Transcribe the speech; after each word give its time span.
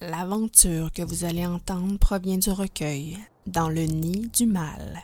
L'aventure 0.00 0.92
que 0.92 1.02
vous 1.02 1.24
allez 1.24 1.44
entendre 1.44 1.98
provient 1.98 2.38
du 2.38 2.50
recueil 2.50 3.18
Dans 3.48 3.68
le 3.68 3.82
nid 3.82 4.30
du 4.32 4.46
mal, 4.46 5.02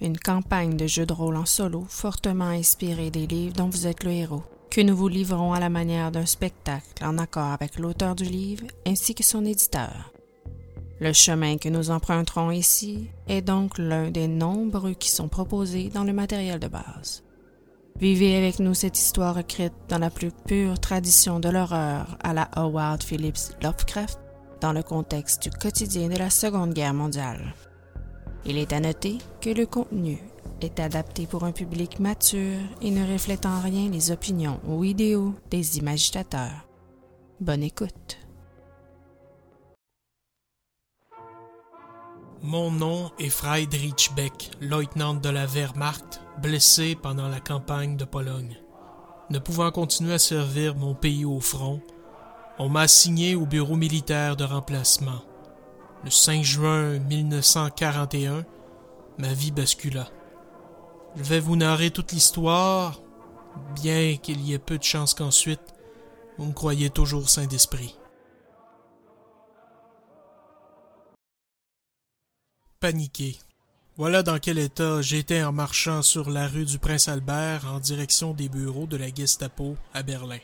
une 0.00 0.16
campagne 0.16 0.76
de 0.76 0.86
jeu 0.86 1.04
de 1.04 1.12
rôle 1.12 1.34
en 1.34 1.44
solo 1.44 1.84
fortement 1.88 2.44
inspirée 2.44 3.10
des 3.10 3.26
livres 3.26 3.56
dont 3.56 3.68
vous 3.68 3.88
êtes 3.88 4.04
le 4.04 4.12
héros, 4.12 4.44
que 4.70 4.80
nous 4.80 4.96
vous 4.96 5.08
livrons 5.08 5.54
à 5.54 5.58
la 5.58 5.70
manière 5.70 6.12
d'un 6.12 6.24
spectacle 6.24 7.04
en 7.04 7.18
accord 7.18 7.50
avec 7.50 7.80
l'auteur 7.80 8.14
du 8.14 8.22
livre 8.22 8.64
ainsi 8.86 9.12
que 9.16 9.24
son 9.24 9.44
éditeur. 9.44 10.12
Le 11.00 11.12
chemin 11.12 11.56
que 11.56 11.68
nous 11.68 11.90
emprunterons 11.90 12.52
ici 12.52 13.08
est 13.26 13.42
donc 13.42 13.76
l'un 13.76 14.12
des 14.12 14.28
nombreux 14.28 14.94
qui 14.94 15.10
sont 15.10 15.28
proposés 15.28 15.90
dans 15.90 16.04
le 16.04 16.12
matériel 16.12 16.60
de 16.60 16.68
base. 16.68 17.24
Vivez 17.98 18.36
avec 18.36 18.60
nous 18.60 18.74
cette 18.74 18.98
histoire 18.98 19.36
écrite 19.36 19.74
dans 19.88 19.98
la 19.98 20.10
plus 20.10 20.30
pure 20.30 20.78
tradition 20.78 21.40
de 21.40 21.48
l'horreur 21.48 22.16
à 22.22 22.32
la 22.32 22.48
Howard 22.54 23.02
Phillips 23.02 23.56
Lovecraft 23.60 24.20
dans 24.60 24.72
le 24.72 24.82
contexte 24.82 25.42
du 25.42 25.50
quotidien 25.50 26.08
de 26.08 26.16
la 26.16 26.30
Seconde 26.30 26.74
Guerre 26.74 26.94
mondiale. 26.94 27.54
Il 28.44 28.58
est 28.58 28.72
à 28.72 28.80
noter 28.80 29.18
que 29.40 29.50
le 29.50 29.66
contenu 29.66 30.18
est 30.60 30.80
adapté 30.80 31.26
pour 31.26 31.44
un 31.44 31.52
public 31.52 32.00
mature 32.00 32.60
et 32.82 32.90
ne 32.90 33.12
reflète 33.12 33.46
en 33.46 33.60
rien 33.60 33.90
les 33.90 34.10
opinions 34.10 34.60
ou 34.66 34.84
idéaux 34.84 35.34
des 35.50 35.78
imaginateurs. 35.78 36.66
Bonne 37.40 37.62
écoute. 37.62 38.18
Mon 42.42 42.70
nom 42.70 43.10
est 43.18 43.30
Friedrich 43.30 44.12
Beck, 44.14 44.52
lieutenant 44.60 45.14
de 45.14 45.28
la 45.28 45.44
Wehrmacht, 45.46 46.20
blessé 46.40 46.96
pendant 47.00 47.28
la 47.28 47.40
campagne 47.40 47.96
de 47.96 48.04
Pologne. 48.04 48.56
Ne 49.30 49.40
pouvant 49.40 49.72
continuer 49.72 50.14
à 50.14 50.18
servir 50.18 50.76
mon 50.76 50.94
pays 50.94 51.24
au 51.24 51.40
front, 51.40 51.82
on 52.58 52.68
m'a 52.68 52.82
assigné 52.82 53.34
au 53.34 53.46
bureau 53.46 53.76
militaire 53.76 54.36
de 54.36 54.44
remplacement. 54.44 55.22
Le 56.04 56.10
5 56.10 56.42
juin 56.42 56.98
1941, 56.98 58.44
ma 59.18 59.32
vie 59.32 59.52
bascula. 59.52 60.08
Je 61.16 61.22
vais 61.22 61.40
vous 61.40 61.56
narrer 61.56 61.90
toute 61.90 62.12
l'histoire, 62.12 63.00
bien 63.74 64.16
qu'il 64.16 64.40
y 64.40 64.52
ait 64.52 64.58
peu 64.58 64.78
de 64.78 64.84
chances 64.84 65.14
qu'ensuite 65.14 65.74
vous 66.36 66.46
me 66.46 66.52
croyiez 66.52 66.90
toujours 66.90 67.28
saint 67.28 67.46
d'esprit. 67.46 67.96
Paniqué. 72.80 73.38
Voilà 73.96 74.22
dans 74.22 74.38
quel 74.38 74.58
état 74.58 75.02
j'étais 75.02 75.42
en 75.42 75.50
marchant 75.50 76.02
sur 76.02 76.30
la 76.30 76.46
rue 76.46 76.64
du 76.64 76.78
Prince 76.78 77.08
Albert 77.08 77.66
en 77.66 77.80
direction 77.80 78.32
des 78.34 78.48
bureaux 78.48 78.86
de 78.86 78.96
la 78.96 79.12
Gestapo 79.12 79.76
à 79.92 80.04
Berlin. 80.04 80.38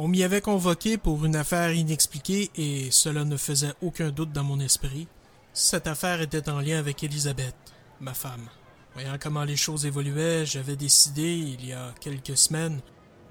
On 0.00 0.06
m'y 0.06 0.22
avait 0.22 0.40
convoqué 0.40 0.96
pour 0.96 1.24
une 1.24 1.34
affaire 1.34 1.72
inexpliquée 1.72 2.52
et 2.54 2.88
cela 2.92 3.24
ne 3.24 3.36
faisait 3.36 3.74
aucun 3.82 4.10
doute 4.10 4.30
dans 4.30 4.44
mon 4.44 4.60
esprit. 4.60 5.08
Cette 5.52 5.88
affaire 5.88 6.20
était 6.20 6.48
en 6.48 6.60
lien 6.60 6.78
avec 6.78 7.02
Elisabeth, 7.02 7.56
ma 7.98 8.14
femme. 8.14 8.48
Voyant 8.94 9.16
comment 9.20 9.42
les 9.42 9.56
choses 9.56 9.86
évoluaient, 9.86 10.46
j'avais 10.46 10.76
décidé, 10.76 11.34
il 11.34 11.66
y 11.66 11.72
a 11.72 11.92
quelques 12.00 12.36
semaines, 12.36 12.80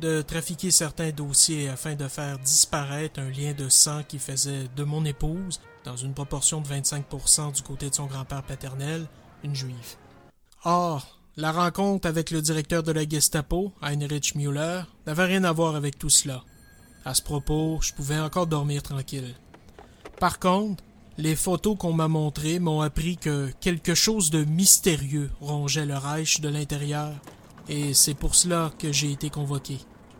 de 0.01 0.21
trafiquer 0.21 0.69
certains 0.69 1.11
dossiers 1.11 1.69
afin 1.69 1.95
de 1.95 2.09
faire 2.09 2.37
disparaître 2.37 3.21
un 3.21 3.29
lien 3.29 3.53
de 3.53 3.69
sang 3.69 4.03
qui 4.03 4.19
faisait 4.19 4.67
de 4.75 4.83
mon 4.83 5.05
épouse, 5.05 5.61
dans 5.85 5.95
une 5.95 6.13
proportion 6.13 6.59
de 6.59 6.67
25% 6.67 7.55
du 7.55 7.61
côté 7.61 7.89
de 7.89 7.95
son 7.95 8.07
grand-père 8.07 8.43
paternel, 8.43 9.07
une 9.41 9.55
juive. 9.55 9.95
Or, 10.65 11.17
la 11.37 11.53
rencontre 11.53 12.09
avec 12.09 12.29
le 12.29 12.41
directeur 12.41 12.83
de 12.83 12.91
la 12.91 13.07
Gestapo, 13.07 13.71
Heinrich 13.81 14.35
Müller, 14.35 14.81
n'avait 15.05 15.25
rien 15.25 15.45
à 15.45 15.53
voir 15.53 15.77
avec 15.77 15.97
tout 15.97 16.09
cela. 16.09 16.43
À 17.07 17.13
ce 17.13 17.21
propos, 17.21 17.79
je 17.81 17.93
pouvais 17.93 18.19
encore 18.19 18.47
dormir 18.47 18.83
tranquille. 18.83 19.33
Par 20.19 20.39
contre, 20.39 20.83
les 21.17 21.37
photos 21.37 21.77
qu'on 21.77 21.93
m'a 21.93 22.09
montrées 22.09 22.59
m'ont 22.59 22.81
appris 22.81 23.15
que 23.15 23.49
quelque 23.61 23.95
chose 23.95 24.29
de 24.29 24.43
mystérieux 24.43 25.31
rongeait 25.39 25.85
le 25.85 25.95
Reich 25.97 26.41
de 26.41 26.49
l'intérieur, 26.49 27.13
et 27.69 27.93
c'est 27.93 28.13
pour 28.13 28.35
cela 28.35 28.73
que 28.77 28.91
j'ai 28.91 29.09
été 29.09 29.29
convoqué. 29.29 29.77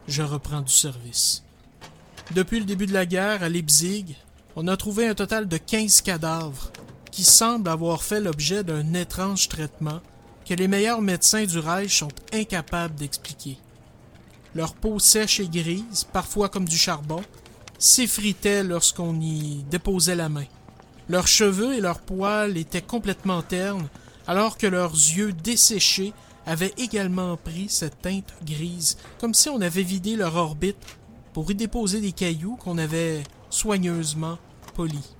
Je 0.08 0.24
reprends 0.24 0.62
du 0.62 0.72
service. 0.72 1.44
Depuis 2.34 2.59
le 2.59 2.66
début 2.66 2.86
de 2.86 2.94
la 2.94 3.06
guerre 3.06 3.44
à 3.44 3.50
Leipzig, 3.50 4.16
on 4.56 4.70
a 4.70 4.78
trouvé 4.78 5.09
un 5.09 5.14
total 5.14 5.50
de 5.50 5.58
15 5.58 6.00
cadavres 6.00 6.72
qui 7.12 7.26
semblent 7.26 7.70
avoir 7.70 8.02
fait 8.02 8.22
l'objet 8.22 8.64
d'un 8.64 8.94
étrange 8.94 9.50
traitement 9.50 10.00
que 10.46 10.53
les 10.53 10.70
meilleurs 10.70 11.02
médecins 11.02 11.44
du 11.44 11.59
Reich 11.59 11.97
sont 12.00 12.14
incapables 12.31 12.96
d'expliquer. 12.96 13.58
Leur 14.57 14.73
peau 14.73 14.97
sèche 14.97 15.40
et 15.40 15.47
grise, 15.47 16.07
parfois 16.12 16.50
comme 16.50 16.68
du 16.68 16.79
charbon, 16.79 17.22
s'effritait 17.78 18.63
lorsqu'on 18.63 19.22
y 19.22 19.63
déposait 19.69 20.16
la 20.16 20.29
main. 20.29 20.47
Leurs 21.09 21.28
cheveux 21.28 21.75
et 21.75 21.79
leurs 21.79 22.00
poils 22.00 22.57
étaient 22.57 22.81
complètement 22.81 23.44
ternes, 23.44 23.88
alors 24.25 24.57
que 24.57 24.66
leurs 24.66 24.94
yeux 24.94 25.31
desséchés 25.31 26.12
avaient 26.47 26.73
également 26.79 27.38
pris 27.38 27.69
cette 27.69 28.01
teinte 28.01 28.34
grise, 28.44 28.97
comme 29.19 29.35
si 29.35 29.47
on 29.47 29.62
avait 29.62 29.84
vidé 29.84 30.16
leur 30.16 30.35
orbite 30.35 30.97
pour 31.34 31.51
y 31.51 31.53
déposer 31.53 32.01
des 32.01 32.12
cailloux 32.12 32.56
qu'on 32.56 32.79
avait 32.79 33.23
soigneusement 33.51 34.40
polis. 34.73 35.13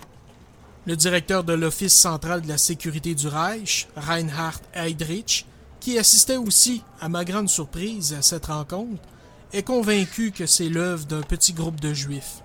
Le 0.87 0.95
directeur 0.95 1.43
de 1.43 1.53
l'Office 1.53 1.95
central 1.95 2.41
de 2.41 2.47
la 2.47 2.57
sécurité 2.57 3.13
du 3.13 3.27
Reich, 3.27 3.87
Reinhard 3.95 4.61
Heydrich, 4.73 5.45
qui 5.79 5.99
assistait 5.99 6.37
aussi, 6.37 6.81
à 6.99 7.07
ma 7.07 7.23
grande 7.23 7.49
surprise, 7.49 8.15
à 8.15 8.23
cette 8.23 8.47
rencontre, 8.47 8.99
est 9.53 9.63
convaincu 9.63 10.31
que 10.31 10.45
c'est 10.45 10.69
l'œuvre 10.69 11.05
d'un 11.05 11.21
petit 11.21 11.53
groupe 11.53 11.79
de 11.79 11.93
juifs. 11.93 12.43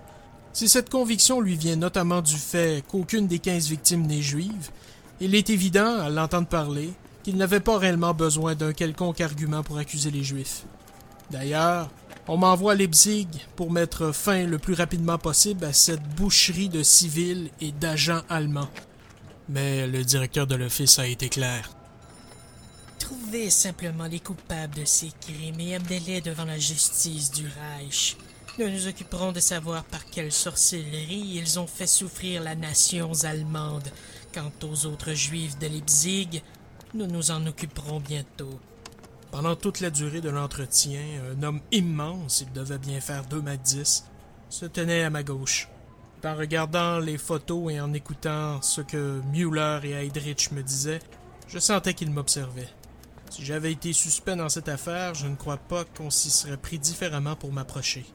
Si 0.53 0.69
cette 0.69 0.89
conviction 0.89 1.41
lui 1.41 1.55
vient 1.55 1.75
notamment 1.75 2.21
du 2.21 2.35
fait 2.35 2.83
qu'aucune 2.87 3.27
des 3.27 3.39
quinze 3.39 3.67
victimes 3.67 4.05
n'est 4.05 4.21
juive, 4.21 4.69
il 5.19 5.35
est 5.35 5.49
évident, 5.49 5.99
à 5.99 6.09
l'entendre 6.09 6.47
parler, 6.47 6.91
qu'il 7.23 7.37
n'avait 7.37 7.59
pas 7.59 7.77
réellement 7.77 8.13
besoin 8.13 8.55
d'un 8.55 8.73
quelconque 8.73 9.21
argument 9.21 9.63
pour 9.63 9.77
accuser 9.77 10.11
les 10.11 10.23
juifs. 10.23 10.65
D'ailleurs, 11.31 11.89
on 12.27 12.37
m'envoie 12.37 12.73
à 12.73 12.75
Leipzig 12.75 13.27
pour 13.55 13.71
mettre 13.71 14.13
fin 14.13 14.45
le 14.45 14.59
plus 14.59 14.73
rapidement 14.73 15.17
possible 15.17 15.65
à 15.65 15.73
cette 15.73 16.03
boucherie 16.15 16.69
de 16.69 16.83
civils 16.83 17.49
et 17.59 17.71
d'agents 17.71 18.21
allemands. 18.29 18.69
Mais 19.49 19.87
le 19.87 20.03
directeur 20.03 20.47
de 20.47 20.55
l'office 20.55 20.99
a 20.99 21.07
été 21.07 21.29
clair. 21.29 21.69
Trouvez 23.03 23.49
simplement 23.49 24.05
les 24.05 24.21
coupables 24.21 24.75
de 24.75 24.85
ces 24.85 25.11
crimes 25.19 25.59
et 25.59 25.75
amenez-les 25.75 26.21
devant 26.21 26.45
la 26.45 26.57
justice 26.57 27.31
du 27.31 27.45
Reich. 27.45 28.15
Nous 28.57 28.69
nous 28.69 28.87
occuperons 28.87 29.33
de 29.33 29.41
savoir 29.41 29.83
par 29.83 30.05
quelle 30.05 30.31
sorcellerie 30.31 31.33
ils 31.35 31.59
ont 31.59 31.67
fait 31.67 31.85
souffrir 31.85 32.41
la 32.41 32.55
nation 32.55 33.11
allemande. 33.23 33.89
Quant 34.33 34.53
aux 34.63 34.85
autres 34.85 35.11
juifs 35.11 35.59
de 35.59 35.67
Leipzig, 35.67 36.41
nous 36.93 37.05
nous 37.05 37.29
en 37.31 37.45
occuperons 37.45 37.99
bientôt. 37.99 38.57
Pendant 39.31 39.57
toute 39.57 39.81
la 39.81 39.89
durée 39.89 40.21
de 40.21 40.29
l'entretien, 40.29 41.03
un 41.29 41.43
homme 41.43 41.59
immense, 41.73 42.45
il 42.47 42.53
devait 42.53 42.77
bien 42.77 43.01
faire 43.01 43.25
deux 43.25 43.41
mètres 43.41 43.63
dix, 43.63 44.05
se 44.49 44.65
tenait 44.65 45.03
à 45.03 45.09
ma 45.09 45.23
gauche. 45.23 45.67
En 46.23 46.35
regardant 46.35 46.99
les 46.99 47.17
photos 47.17 47.73
et 47.73 47.81
en 47.81 47.91
écoutant 47.91 48.61
ce 48.61 48.79
que 48.79 49.21
Müller 49.33 49.81
et 49.83 49.91
Heydrich 49.91 50.51
me 50.51 50.63
disaient, 50.63 51.01
je 51.49 51.59
sentais 51.59 51.93
qu'ils 51.93 52.09
m'observaient. 52.09 52.69
Si 53.33 53.43
j'avais 53.43 53.71
été 53.71 53.93
suspect 53.93 54.35
dans 54.35 54.47
cette 54.47 54.69
affaire, 54.69 55.15
je 55.15 55.25
ne 55.25 55.35
crois 55.35 55.57
pas 55.57 55.85
qu'on 55.85 56.11
s'y 56.11 56.29
serait 56.29 56.55
pris 56.55 56.77
différemment 56.77 57.35
pour 57.35 57.51
m'approcher. 57.51 58.05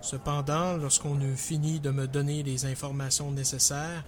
Cependant, 0.00 0.76
lorsqu'on 0.76 1.20
eut 1.20 1.36
fini 1.36 1.80
de 1.80 1.90
me 1.90 2.06
donner 2.06 2.44
les 2.44 2.64
informations 2.64 3.32
nécessaires, 3.32 4.04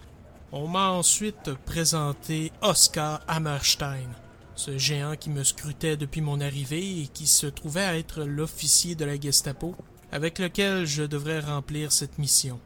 on 0.53 0.69
m'a 0.69 0.91
ensuite 0.91 1.53
présenté 1.65 2.53
Oscar 2.62 3.23
Hammerstein, 3.27 4.09
ce 4.55 4.79
géant 4.79 5.17
qui 5.17 5.31
me 5.31 5.43
scrutait 5.43 5.97
depuis 5.97 6.21
mon 6.21 6.41
arrivée 6.41 7.01
et 7.01 7.09
qui 7.09 7.27
se 7.27 7.49
trouvait 7.49 7.99
être 7.99 8.23
l'officier 8.23 8.95
de 8.95 9.05
la 9.05 9.21
Gestapo 9.21 9.75
avec 10.13 10.39
lequel 10.39 10.87
je 10.87 11.03
devrais 11.03 11.41
remplir 11.41 11.91
cette 11.91 12.19
mission. 12.19 12.61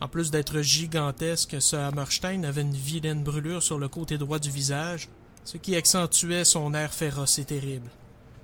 En 0.00 0.08
plus 0.08 0.30
d'être 0.30 0.62
gigantesque, 0.62 1.60
ce 1.60 1.76
Hammerstein 1.76 2.46
avait 2.46 2.62
une 2.62 2.72
vilaine 2.72 3.22
brûlure 3.22 3.62
sur 3.62 3.78
le 3.78 3.88
côté 3.88 4.16
droit 4.16 4.38
du 4.38 4.50
visage 4.50 5.10
ce 5.44 5.56
qui 5.56 5.76
accentuait 5.76 6.44
son 6.44 6.74
air 6.74 6.92
féroce 6.92 7.38
et 7.38 7.44
terrible. 7.44 7.90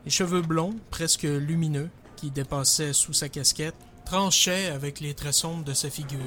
Les 0.04 0.10
cheveux 0.10 0.43
blonds, 0.43 0.76
presque 0.90 1.25
lumineux, 1.25 1.88
qui 2.16 2.31
dépassaient 2.31 2.93
sous 2.93 3.12
sa 3.12 3.28
casquette, 3.28 3.75
tranchaient 4.04 4.66
avec 4.66 5.00
les 5.00 5.14
traits 5.14 5.34
sombres 5.34 5.64
de 5.64 5.75
sa 5.75 5.90
figure. 5.90 6.20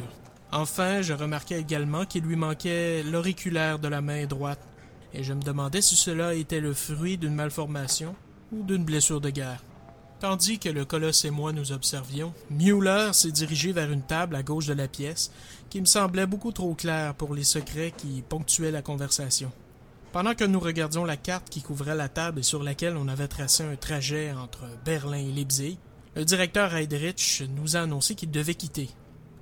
Enfin, 0.51 1.01
je 1.01 1.13
remarquai 1.13 1.57
également 1.57 2.05
qu'il 2.05 2.23
lui 2.23 2.35
manquait 2.35 3.03
l'auriculaire 3.03 3.79
de 3.79 3.87
la 3.87 4.01
main 4.01 4.25
droite, 4.25 4.59
et 5.13 5.23
je 5.23 5.33
me 5.33 5.41
demandais 5.41 5.81
si 5.81 5.95
cela 5.95 6.33
était 6.33 6.59
le 6.59 6.73
fruit 6.73 7.17
d'une 7.17 7.35
malformation 7.35 8.15
ou 8.51 8.63
d'une 8.63 8.83
blessure 8.83 9.21
de 9.21 9.29
guerre. 9.29 9.63
Tandis 10.19 10.59
que 10.59 10.69
le 10.69 10.83
colosse 10.83 11.23
et 11.23 11.29
moi 11.29 11.53
nous 11.53 11.71
observions, 11.71 12.33
Mueller 12.49 13.11
s'est 13.13 13.31
dirigé 13.31 13.71
vers 13.71 13.91
une 13.91 14.01
table 14.01 14.35
à 14.35 14.43
gauche 14.43 14.65
de 14.65 14.73
la 14.73 14.89
pièce, 14.89 15.31
qui 15.69 15.79
me 15.79 15.85
semblait 15.85 16.25
beaucoup 16.25 16.51
trop 16.51 16.73
claire 16.73 17.15
pour 17.15 17.33
les 17.33 17.45
secrets 17.45 17.93
qui 17.95 18.21
ponctuaient 18.27 18.71
la 18.71 18.81
conversation. 18.81 19.51
Pendant 20.11 20.33
que 20.33 20.43
nous 20.43 20.59
regardions 20.59 21.05
la 21.05 21.17
carte 21.17 21.49
qui 21.49 21.61
couvrait 21.61 21.95
la 21.95 22.09
table 22.09 22.39
et 22.39 22.43
sur 22.43 22.63
laquelle 22.63 22.97
on 22.97 23.07
avait 23.07 23.27
tracé 23.27 23.63
un 23.63 23.75
trajet 23.75 24.31
entre 24.31 24.63
Berlin 24.83 25.19
et 25.19 25.31
Leipzig, 25.31 25.77
le 26.15 26.25
directeur 26.25 26.73
Heydrich 26.73 27.43
nous 27.55 27.77
a 27.77 27.81
annoncé 27.81 28.15
qu'il 28.15 28.31
devait 28.31 28.55
quitter. 28.55 28.89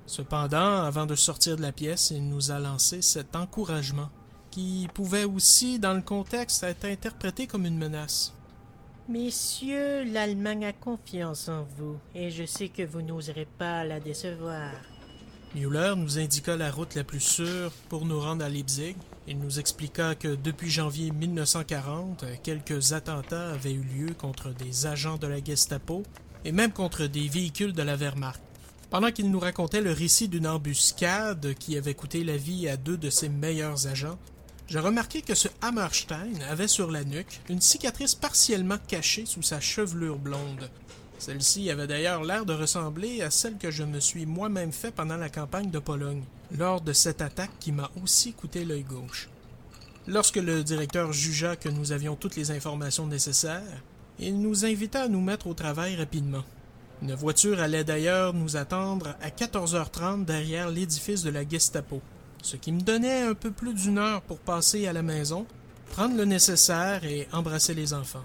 Cependant, 0.04 0.82
avant 0.82 1.06
de 1.06 1.14
sortir 1.14 1.56
de 1.56 1.62
la 1.62 1.72
pièce, 1.72 2.10
il 2.10 2.28
nous 2.28 2.50
a 2.50 2.58
lancé 2.58 3.00
cet 3.00 3.34
encouragement, 3.34 4.10
qui 4.50 4.88
pouvait 4.92 5.24
aussi, 5.24 5.78
dans 5.78 5.94
le 5.94 6.02
contexte, 6.02 6.62
être 6.62 6.84
interprété 6.84 7.46
comme 7.46 7.64
une 7.64 7.78
menace. 7.78 8.34
Messieurs, 9.08 10.04
l'Allemagne 10.04 10.66
a 10.66 10.74
confiance 10.74 11.48
en 11.48 11.66
vous, 11.78 11.96
et 12.14 12.30
je 12.30 12.44
sais 12.44 12.68
que 12.68 12.82
vous 12.82 13.00
n'oserez 13.00 13.48
pas 13.56 13.84
la 13.84 14.00
décevoir. 14.00 14.72
Müller 15.54 15.94
nous 15.96 16.18
indiqua 16.18 16.56
la 16.58 16.70
route 16.70 16.94
la 16.94 17.04
plus 17.04 17.20
sûre 17.20 17.72
pour 17.88 18.04
nous 18.04 18.20
rendre 18.20 18.44
à 18.44 18.50
Leipzig. 18.50 18.96
Il 19.30 19.38
nous 19.40 19.60
expliqua 19.60 20.14
que 20.14 20.36
depuis 20.36 20.70
janvier 20.70 21.10
1940, 21.10 22.24
quelques 22.42 22.94
attentats 22.94 23.50
avaient 23.50 23.74
eu 23.74 23.82
lieu 23.82 24.14
contre 24.14 24.54
des 24.54 24.86
agents 24.86 25.18
de 25.18 25.26
la 25.26 25.44
Gestapo 25.44 26.02
et 26.46 26.52
même 26.52 26.72
contre 26.72 27.04
des 27.04 27.28
véhicules 27.28 27.74
de 27.74 27.82
la 27.82 27.94
Wehrmacht. 27.94 28.40
Pendant 28.88 29.10
qu'il 29.10 29.30
nous 29.30 29.38
racontait 29.38 29.82
le 29.82 29.92
récit 29.92 30.28
d'une 30.28 30.46
embuscade 30.46 31.52
qui 31.58 31.76
avait 31.76 31.92
coûté 31.92 32.24
la 32.24 32.38
vie 32.38 32.70
à 32.70 32.78
deux 32.78 32.96
de 32.96 33.10
ses 33.10 33.28
meilleurs 33.28 33.86
agents, 33.86 34.18
je 34.66 34.78
remarquai 34.78 35.20
que 35.20 35.34
ce 35.34 35.48
Hammerstein 35.60 36.40
avait 36.48 36.66
sur 36.66 36.90
la 36.90 37.04
nuque 37.04 37.42
une 37.50 37.60
cicatrice 37.60 38.14
partiellement 38.14 38.78
cachée 38.88 39.26
sous 39.26 39.42
sa 39.42 39.60
chevelure 39.60 40.16
blonde. 40.16 40.70
Celle-ci 41.18 41.70
avait 41.70 41.86
d'ailleurs 41.86 42.24
l'air 42.24 42.46
de 42.46 42.54
ressembler 42.54 43.20
à 43.20 43.30
celle 43.30 43.58
que 43.58 43.70
je 43.70 43.84
me 43.84 44.00
suis 44.00 44.24
moi-même 44.24 44.72
fait 44.72 44.90
pendant 44.90 45.18
la 45.18 45.28
campagne 45.28 45.70
de 45.70 45.80
Pologne, 45.80 46.24
lors 46.56 46.80
de 46.80 46.92
cette 46.92 47.22
attaque 47.22 47.50
qui 47.60 47.72
m'a 47.72 47.90
aussi 48.02 48.32
coûté 48.32 48.64
l'œil 48.64 48.82
gauche. 48.82 49.28
Lorsque 50.06 50.36
le 50.36 50.64
directeur 50.64 51.12
jugea 51.12 51.56
que 51.56 51.68
nous 51.68 51.92
avions 51.92 52.16
toutes 52.16 52.36
les 52.36 52.50
informations 52.50 53.06
nécessaires, 53.06 53.82
il 54.18 54.40
nous 54.40 54.64
invita 54.64 55.02
à 55.02 55.08
nous 55.08 55.20
mettre 55.20 55.46
au 55.46 55.54
travail 55.54 55.96
rapidement. 55.96 56.44
Une 57.02 57.14
voiture 57.14 57.60
allait 57.60 57.84
d'ailleurs 57.84 58.34
nous 58.34 58.56
attendre 58.56 59.14
à 59.22 59.28
14h30 59.28 60.24
derrière 60.24 60.70
l'édifice 60.70 61.22
de 61.22 61.30
la 61.30 61.46
Gestapo, 61.46 62.00
ce 62.42 62.56
qui 62.56 62.72
me 62.72 62.80
donnait 62.80 63.22
un 63.22 63.34
peu 63.34 63.50
plus 63.50 63.74
d'une 63.74 63.98
heure 63.98 64.22
pour 64.22 64.38
passer 64.38 64.86
à 64.86 64.92
la 64.92 65.02
maison, 65.02 65.46
prendre 65.92 66.16
le 66.16 66.24
nécessaire 66.24 67.04
et 67.04 67.28
embrasser 67.32 67.74
les 67.74 67.94
enfants. 67.94 68.24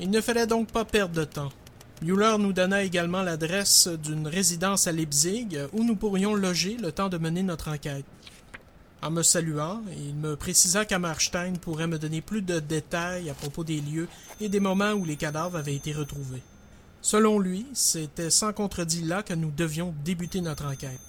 Il 0.00 0.10
ne 0.10 0.20
fallait 0.20 0.46
donc 0.46 0.72
pas 0.72 0.84
perdre 0.84 1.14
de 1.14 1.24
temps. 1.24 1.52
Mueller 2.02 2.36
nous 2.38 2.54
donna 2.54 2.82
également 2.82 3.22
l'adresse 3.22 3.86
d'une 3.86 4.26
résidence 4.26 4.86
à 4.86 4.92
Leipzig 4.92 5.58
où 5.74 5.84
nous 5.84 5.96
pourrions 5.96 6.34
loger 6.34 6.78
le 6.78 6.92
temps 6.92 7.10
de 7.10 7.18
mener 7.18 7.42
notre 7.42 7.68
enquête. 7.68 8.06
En 9.02 9.10
me 9.10 9.22
saluant, 9.22 9.82
il 9.96 10.14
me 10.14 10.34
précisa 10.34 10.86
qu'Hammerstein 10.86 11.58
pourrait 11.58 11.86
me 11.86 11.98
donner 11.98 12.22
plus 12.22 12.40
de 12.40 12.58
détails 12.58 13.28
à 13.28 13.34
propos 13.34 13.64
des 13.64 13.82
lieux 13.82 14.08
et 14.40 14.48
des 14.48 14.60
moments 14.60 14.92
où 14.92 15.04
les 15.04 15.16
cadavres 15.16 15.58
avaient 15.58 15.74
été 15.74 15.92
retrouvés. 15.92 16.42
Selon 17.02 17.38
lui, 17.38 17.66
c'était 17.74 18.30
sans 18.30 18.54
contredit 18.54 19.02
là 19.02 19.22
que 19.22 19.34
nous 19.34 19.50
devions 19.50 19.94
débuter 20.02 20.40
notre 20.40 20.64
enquête. 20.66 21.00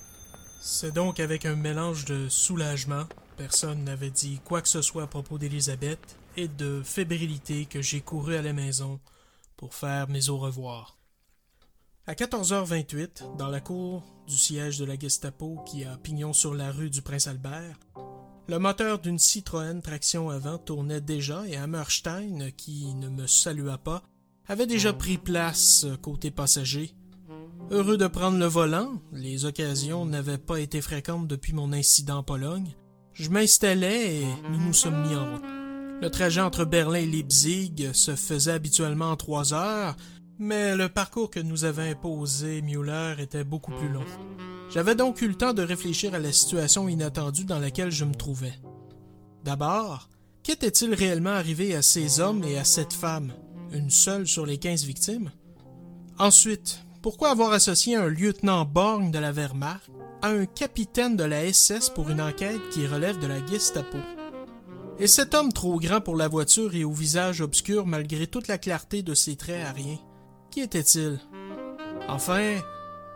C'est 0.62 0.94
donc 0.94 1.22
avec 1.22 1.46
un 1.46 1.56
mélange 1.56 2.04
de 2.04 2.28
soulagement, 2.28 3.06
personne 3.38 3.86
n'avait 3.86 4.10
dit 4.10 4.42
quoi 4.44 4.62
que 4.62 4.70
ce 4.70 4.82
soit 4.82 5.04
à 5.04 5.08
propos 5.08 5.38
d'Élisabeth, 5.38 6.18
et 6.38 6.48
de 6.48 6.82
fébrilité 6.84 7.66
que 7.66 7.82
j'ai 7.82 8.02
couru 8.02 8.36
à 8.36 8.42
la 8.42 8.54
maison 8.54 9.00
pour 9.62 9.76
faire 9.76 10.10
mes 10.10 10.30
au 10.30 10.40
revoir. 10.40 10.98
À 12.08 12.16
14h28, 12.16 13.38
dans 13.38 13.48
la 13.48 13.62
cour 13.62 14.04
du 14.26 14.36
siège 14.36 14.80
de 14.80 14.86
la 14.86 14.98
Gestapo 14.98 15.60
qui 15.68 15.86
a 15.86 15.98
pignon 15.98 16.34
sur 16.34 16.56
la 16.56 16.72
rue 16.72 16.90
du 16.90 17.04
Prince-Albert, 17.04 17.80
le 18.48 18.58
moteur 18.58 18.98
d'une 18.98 19.20
Citroën 19.20 19.80
traction 19.84 20.32
avant 20.32 20.58
tournait 20.58 21.00
déjà 21.00 21.48
et 21.48 21.58
Hammerstein, 21.58 22.50
qui 22.58 22.96
ne 22.96 23.08
me 23.08 23.28
salua 23.28 23.78
pas, 23.78 24.02
avait 24.48 24.66
déjà 24.66 24.94
pris 24.94 25.20
place 25.20 25.86
côté 26.02 26.32
passager. 26.32 26.96
Heureux 27.70 27.98
de 27.98 28.08
prendre 28.08 28.40
le 28.40 28.48
volant, 28.48 29.00
les 29.14 29.46
occasions 29.46 30.08
n'avaient 30.08 30.40
pas 30.40 30.60
été 30.60 30.82
fréquentes 30.82 31.28
depuis 31.28 31.54
mon 31.54 31.72
incident 31.72 32.18
en 32.18 32.24
Pologne, 32.24 32.76
je 33.14 33.30
m'installais 33.30 34.22
et 34.22 34.26
nous 34.50 34.60
nous 34.60 34.74
sommes 34.74 35.08
mis 35.08 35.16
en 35.16 35.36
route. 35.36 35.61
Le 36.02 36.10
trajet 36.10 36.42
entre 36.42 36.66
Berlin 36.66 36.98
et 36.98 37.06
Leipzig 37.06 37.92
se 37.94 38.16
faisait 38.16 38.54
habituellement 38.54 39.12
en 39.12 39.16
trois 39.16 39.54
heures, 39.54 39.96
mais 40.40 40.76
le 40.76 40.90
parcours 40.90 41.30
que 41.30 41.40
nous 41.40 41.64
avait 41.64 41.92
imposé 41.92 42.64
Müller 42.64 43.14
était 43.20 43.44
beaucoup 43.44 43.72
plus 43.72 43.88
long. 43.88 44.06
J'avais 44.72 44.96
donc 44.96 45.22
eu 45.22 45.28
le 45.28 45.36
temps 45.36 45.54
de 45.54 45.62
réfléchir 45.62 46.16
à 46.16 46.20
la 46.20 46.32
situation 46.32 46.90
inattendue 46.90 47.46
dans 47.46 47.60
laquelle 47.60 47.92
je 47.92 48.06
me 48.06 48.16
trouvais. 48.16 48.54
D'abord, 49.44 50.10
qu'était-il 50.42 50.96
réellement 50.96 51.30
arrivé 51.30 51.76
à 51.76 51.84
ces 51.84 52.20
hommes 52.20 52.44
et 52.46 52.58
à 52.58 52.64
cette 52.64 52.94
femme 52.94 53.34
une 53.72 53.92
seule 53.92 54.26
sur 54.26 54.48
les 54.48 54.58
quinze 54.58 54.86
victimes? 54.86 55.30
Ensuite, 56.18 56.84
pourquoi 57.04 57.30
avoir 57.30 57.52
associé 57.52 57.96
un 57.96 58.08
lieutenant 58.08 58.66
Borgne 58.66 59.12
de 59.12 59.20
la 59.20 59.32
Wehrmacht 59.32 59.92
à 60.24 60.30
un 60.30 60.48
capitaine 60.48 61.16
de 61.16 61.26
la 61.26 61.54
SS 61.54 61.92
pour 61.92 62.10
une 62.10 62.22
enquête 62.22 62.70
qui 62.72 62.88
relève 62.88 63.20
de 63.20 63.28
la 63.28 63.46
Gestapo? 63.46 64.00
Et 65.02 65.08
cet 65.08 65.34
homme 65.34 65.52
trop 65.52 65.80
grand 65.80 66.00
pour 66.00 66.16
la 66.16 66.28
voiture 66.28 66.76
et 66.76 66.84
au 66.84 66.92
visage 66.92 67.42
obscur 67.42 67.88
malgré 67.88 68.28
toute 68.28 68.48
la 68.48 68.60
clarté 68.60 69.02
de 69.02 69.16
ses 69.16 69.36
traits 69.36 69.66
à 69.66 69.72
rien, 69.72 69.98
qui 70.52 70.60
était-il? 70.60 71.20
Enfin, 72.08 72.60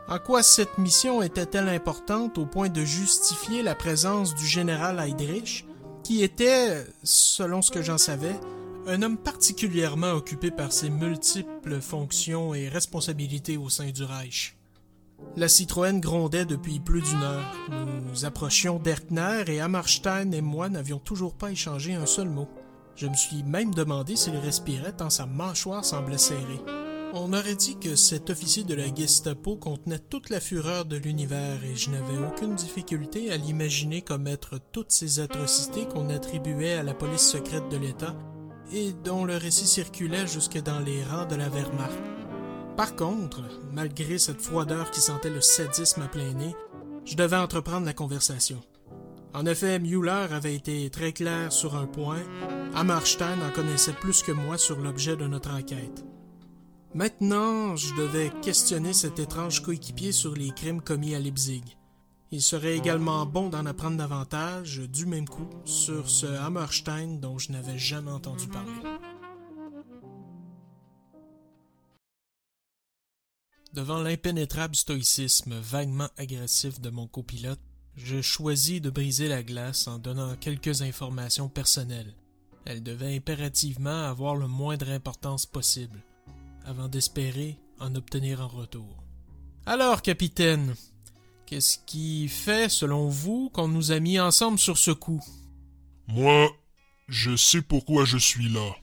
en 0.08 0.18
quoi 0.18 0.42
cette 0.42 0.78
mission 0.78 1.22
était-elle 1.22 1.68
importante 1.68 2.38
au 2.38 2.44
point 2.44 2.70
de 2.70 2.84
justifier 2.84 3.62
la 3.62 3.76
présence 3.76 4.34
du 4.34 4.44
général 4.44 4.98
Heydrich, 4.98 5.64
qui 6.02 6.24
était, 6.24 6.84
selon 7.04 7.62
ce 7.62 7.70
que 7.70 7.82
j'en 7.82 7.98
savais, 7.98 8.34
un 8.88 9.00
homme 9.02 9.16
particulièrement 9.16 10.10
occupé 10.10 10.50
par 10.50 10.72
ses 10.72 10.90
multiples 10.90 11.80
fonctions 11.80 12.52
et 12.52 12.68
responsabilités 12.68 13.58
au 13.58 13.68
sein 13.68 13.92
du 13.92 14.02
Reich? 14.02 14.55
La 15.36 15.48
Citroën 15.48 16.00
grondait 16.00 16.46
depuis 16.46 16.80
plus 16.80 17.02
d'une 17.02 17.22
heure. 17.22 17.54
Nous 18.08 18.24
approchions 18.24 18.78
d'Erkner 18.78 19.44
et 19.48 19.60
Hammerstein 19.60 20.32
et 20.32 20.40
moi 20.40 20.68
n'avions 20.68 20.98
toujours 20.98 21.34
pas 21.34 21.50
échangé 21.50 21.94
un 21.94 22.06
seul 22.06 22.28
mot. 22.28 22.48
Je 22.94 23.06
me 23.06 23.14
suis 23.14 23.42
même 23.42 23.74
demandé 23.74 24.16
s'il 24.16 24.36
respirait 24.36 24.92
tant 24.92 25.10
sa 25.10 25.26
mâchoire 25.26 25.84
semblait 25.84 26.16
serrée. 26.16 26.62
On 27.12 27.32
aurait 27.32 27.54
dit 27.54 27.78
que 27.78 27.96
cet 27.96 28.30
officier 28.30 28.64
de 28.64 28.74
la 28.74 28.94
Gestapo 28.94 29.56
contenait 29.56 29.98
toute 29.98 30.30
la 30.30 30.40
fureur 30.40 30.86
de 30.86 30.96
l'univers 30.96 31.62
et 31.64 31.76
je 31.76 31.90
n'avais 31.90 32.18
aucune 32.18 32.54
difficulté 32.54 33.30
à 33.30 33.36
l'imaginer 33.36 34.02
commettre 34.02 34.58
toutes 34.72 34.92
ces 34.92 35.20
atrocités 35.20 35.86
qu'on 35.86 36.08
attribuait 36.08 36.74
à 36.74 36.82
la 36.82 36.94
police 36.94 37.26
secrète 37.26 37.68
de 37.68 37.76
l'État 37.76 38.14
et 38.72 38.92
dont 39.04 39.24
le 39.24 39.36
récit 39.36 39.66
circulait 39.66 40.26
jusque 40.26 40.60
dans 40.62 40.80
les 40.80 41.04
rangs 41.04 41.26
de 41.26 41.36
la 41.36 41.48
Wehrmacht. 41.48 42.15
Par 42.76 42.94
contre, 42.94 43.42
malgré 43.72 44.18
cette 44.18 44.42
froideur 44.42 44.90
qui 44.90 45.00
sentait 45.00 45.30
le 45.30 45.40
sadisme 45.40 46.02
à 46.02 46.08
plein 46.08 46.34
nez, 46.34 46.54
je 47.06 47.16
devais 47.16 47.36
entreprendre 47.36 47.86
la 47.86 47.94
conversation. 47.94 48.60
En 49.32 49.46
effet, 49.46 49.78
Müller 49.78 50.26
avait 50.30 50.54
été 50.54 50.90
très 50.90 51.12
clair 51.12 51.52
sur 51.52 51.74
un 51.74 51.86
point, 51.86 52.22
Hammerstein 52.74 53.38
en 53.42 53.50
connaissait 53.50 53.92
plus 53.94 54.22
que 54.22 54.32
moi 54.32 54.58
sur 54.58 54.78
l'objet 54.78 55.16
de 55.16 55.26
notre 55.26 55.50
enquête. 55.50 56.04
Maintenant, 56.94 57.76
je 57.76 57.94
devais 57.94 58.30
questionner 58.42 58.92
cet 58.92 59.18
étrange 59.18 59.62
coéquipier 59.62 60.12
sur 60.12 60.34
les 60.34 60.50
crimes 60.50 60.82
commis 60.82 61.14
à 61.14 61.18
Leipzig. 61.18 61.62
Il 62.30 62.42
serait 62.42 62.76
également 62.76 63.24
bon 63.24 63.48
d'en 63.48 63.66
apprendre 63.66 63.96
davantage, 63.96 64.80
du 64.80 65.06
même 65.06 65.28
coup, 65.28 65.48
sur 65.64 66.10
ce 66.10 66.26
Hammerstein 66.26 67.20
dont 67.20 67.38
je 67.38 67.52
n'avais 67.52 67.78
jamais 67.78 68.10
entendu 68.10 68.48
parler. 68.48 68.95
Devant 73.76 74.00
l'impénétrable 74.00 74.74
stoïcisme 74.74 75.54
vaguement 75.60 76.08
agressif 76.16 76.80
de 76.80 76.88
mon 76.88 77.06
copilote, 77.06 77.60
je 77.94 78.22
choisis 78.22 78.80
de 78.80 78.88
briser 78.88 79.28
la 79.28 79.42
glace 79.42 79.86
en 79.86 79.98
donnant 79.98 80.34
quelques 80.36 80.80
informations 80.80 81.50
personnelles. 81.50 82.14
Elles 82.64 82.82
devaient 82.82 83.14
impérativement 83.14 84.04
avoir 84.04 84.34
le 84.34 84.48
moindre 84.48 84.90
importance 84.90 85.44
possible, 85.44 86.02
avant 86.64 86.88
d'espérer 86.88 87.58
en 87.78 87.94
obtenir 87.94 88.40
en 88.40 88.48
retour. 88.48 89.04
Alors, 89.66 90.00
capitaine, 90.00 90.74
Qu'est-ce 91.46 91.78
qui 91.86 92.28
fait, 92.28 92.68
selon 92.68 93.08
vous, 93.08 93.50
qu'on 93.50 93.68
nous 93.68 93.92
a 93.92 94.00
mis 94.00 94.18
ensemble 94.18 94.58
sur 94.58 94.78
ce 94.78 94.90
coup? 94.90 95.22
Moi, 96.08 96.50
je 97.08 97.36
sais 97.36 97.62
pourquoi 97.62 98.04
je 98.04 98.18
suis 98.18 98.48
là. 98.48 98.74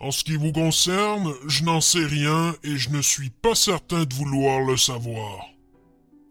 En 0.00 0.12
ce 0.12 0.22
qui 0.22 0.36
vous 0.36 0.52
concerne, 0.52 1.32
je 1.46 1.64
n'en 1.64 1.80
sais 1.80 2.04
rien 2.04 2.54
et 2.62 2.76
je 2.76 2.90
ne 2.90 3.02
suis 3.02 3.30
pas 3.30 3.56
certain 3.56 4.04
de 4.04 4.14
vouloir 4.14 4.60
le 4.60 4.76
savoir. 4.76 5.46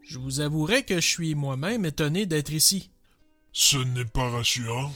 Je 0.04 0.20
vous 0.20 0.40
avouerai 0.40 0.84
que 0.84 1.02
je 1.02 1.08
suis 1.08 1.36
moi-même 1.36 1.84
étonné 1.84 2.26
d'être 2.26 2.54
ici. 2.54 2.92
Ce 3.52 3.78
n'est 3.78 4.06
pas 4.06 4.30
rassurant. 4.30 4.94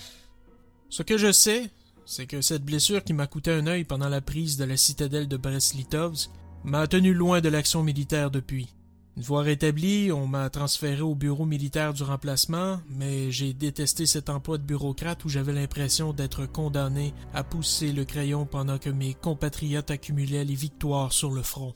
Ce 0.89 1.03
que 1.03 1.17
je 1.17 1.33
sais, 1.33 1.69
c'est 2.05 2.27
que 2.27 2.41
cette 2.41 2.63
blessure 2.63 3.03
qui 3.03 3.11
m'a 3.11 3.27
coûté 3.27 3.51
un 3.51 3.67
œil 3.67 3.83
pendant 3.83 4.07
la 4.07 4.21
prise 4.21 4.55
de 4.55 4.63
la 4.63 4.77
citadelle 4.77 5.27
de 5.27 5.37
Brest-Litovsk 5.37 6.29
m'a 6.63 6.87
tenu 6.87 7.13
loin 7.13 7.41
de 7.41 7.49
l'action 7.49 7.83
militaire 7.83 8.31
depuis. 8.31 8.69
Une 9.17 9.23
fois 9.23 9.41
rétabli, 9.41 10.11
on 10.11 10.25
m'a 10.25 10.49
transféré 10.49 11.01
au 11.01 11.15
bureau 11.15 11.45
militaire 11.45 11.93
du 11.93 12.03
remplacement, 12.03 12.79
mais 12.89 13.29
j'ai 13.31 13.53
détesté 13.53 14.05
cet 14.05 14.29
emploi 14.29 14.57
de 14.57 14.63
bureaucrate 14.63 15.25
où 15.25 15.29
j'avais 15.29 15.53
l'impression 15.53 16.13
d'être 16.13 16.45
condamné 16.45 17.13
à 17.33 17.43
pousser 17.43 17.91
le 17.91 18.05
crayon 18.05 18.45
pendant 18.45 18.77
que 18.77 18.89
mes 18.89 19.13
compatriotes 19.13 19.91
accumulaient 19.91 20.45
les 20.45 20.55
victoires 20.55 21.11
sur 21.11 21.31
le 21.31 21.41
front. 21.41 21.75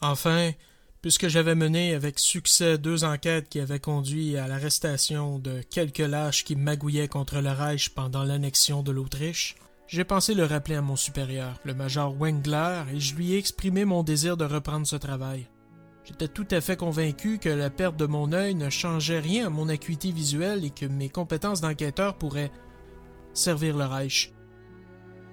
Enfin, 0.00 0.52
Puisque 1.00 1.28
j'avais 1.28 1.54
mené 1.54 1.94
avec 1.94 2.18
succès 2.18 2.76
deux 2.76 3.04
enquêtes 3.04 3.48
qui 3.48 3.60
avaient 3.60 3.78
conduit 3.78 4.36
à 4.36 4.48
l'arrestation 4.48 5.38
de 5.38 5.62
quelques 5.62 5.98
lâches 5.98 6.44
qui 6.44 6.56
magouillaient 6.56 7.06
contre 7.06 7.40
le 7.40 7.50
Reich 7.50 7.90
pendant 7.90 8.24
l'annexion 8.24 8.82
de 8.82 8.90
l'Autriche, 8.90 9.54
j'ai 9.86 10.04
pensé 10.04 10.34
le 10.34 10.44
rappeler 10.44 10.74
à 10.74 10.82
mon 10.82 10.96
supérieur, 10.96 11.60
le 11.64 11.72
major 11.72 12.14
Wengler, 12.20 12.82
et 12.92 12.98
je 12.98 13.14
lui 13.14 13.32
ai 13.32 13.38
exprimé 13.38 13.84
mon 13.84 14.02
désir 14.02 14.36
de 14.36 14.44
reprendre 14.44 14.86
ce 14.86 14.96
travail. 14.96 15.46
J'étais 16.08 16.28
tout 16.28 16.46
à 16.52 16.62
fait 16.62 16.78
convaincu 16.78 17.38
que 17.38 17.50
la 17.50 17.68
perte 17.68 17.98
de 17.98 18.06
mon 18.06 18.32
œil 18.32 18.54
ne 18.54 18.70
changeait 18.70 19.20
rien 19.20 19.48
à 19.48 19.50
mon 19.50 19.68
acuité 19.68 20.10
visuelle 20.10 20.64
et 20.64 20.70
que 20.70 20.86
mes 20.86 21.10
compétences 21.10 21.60
d'enquêteur 21.60 22.16
pourraient 22.16 22.50
servir 23.34 23.76
le 23.76 23.84
Reich. 23.84 24.32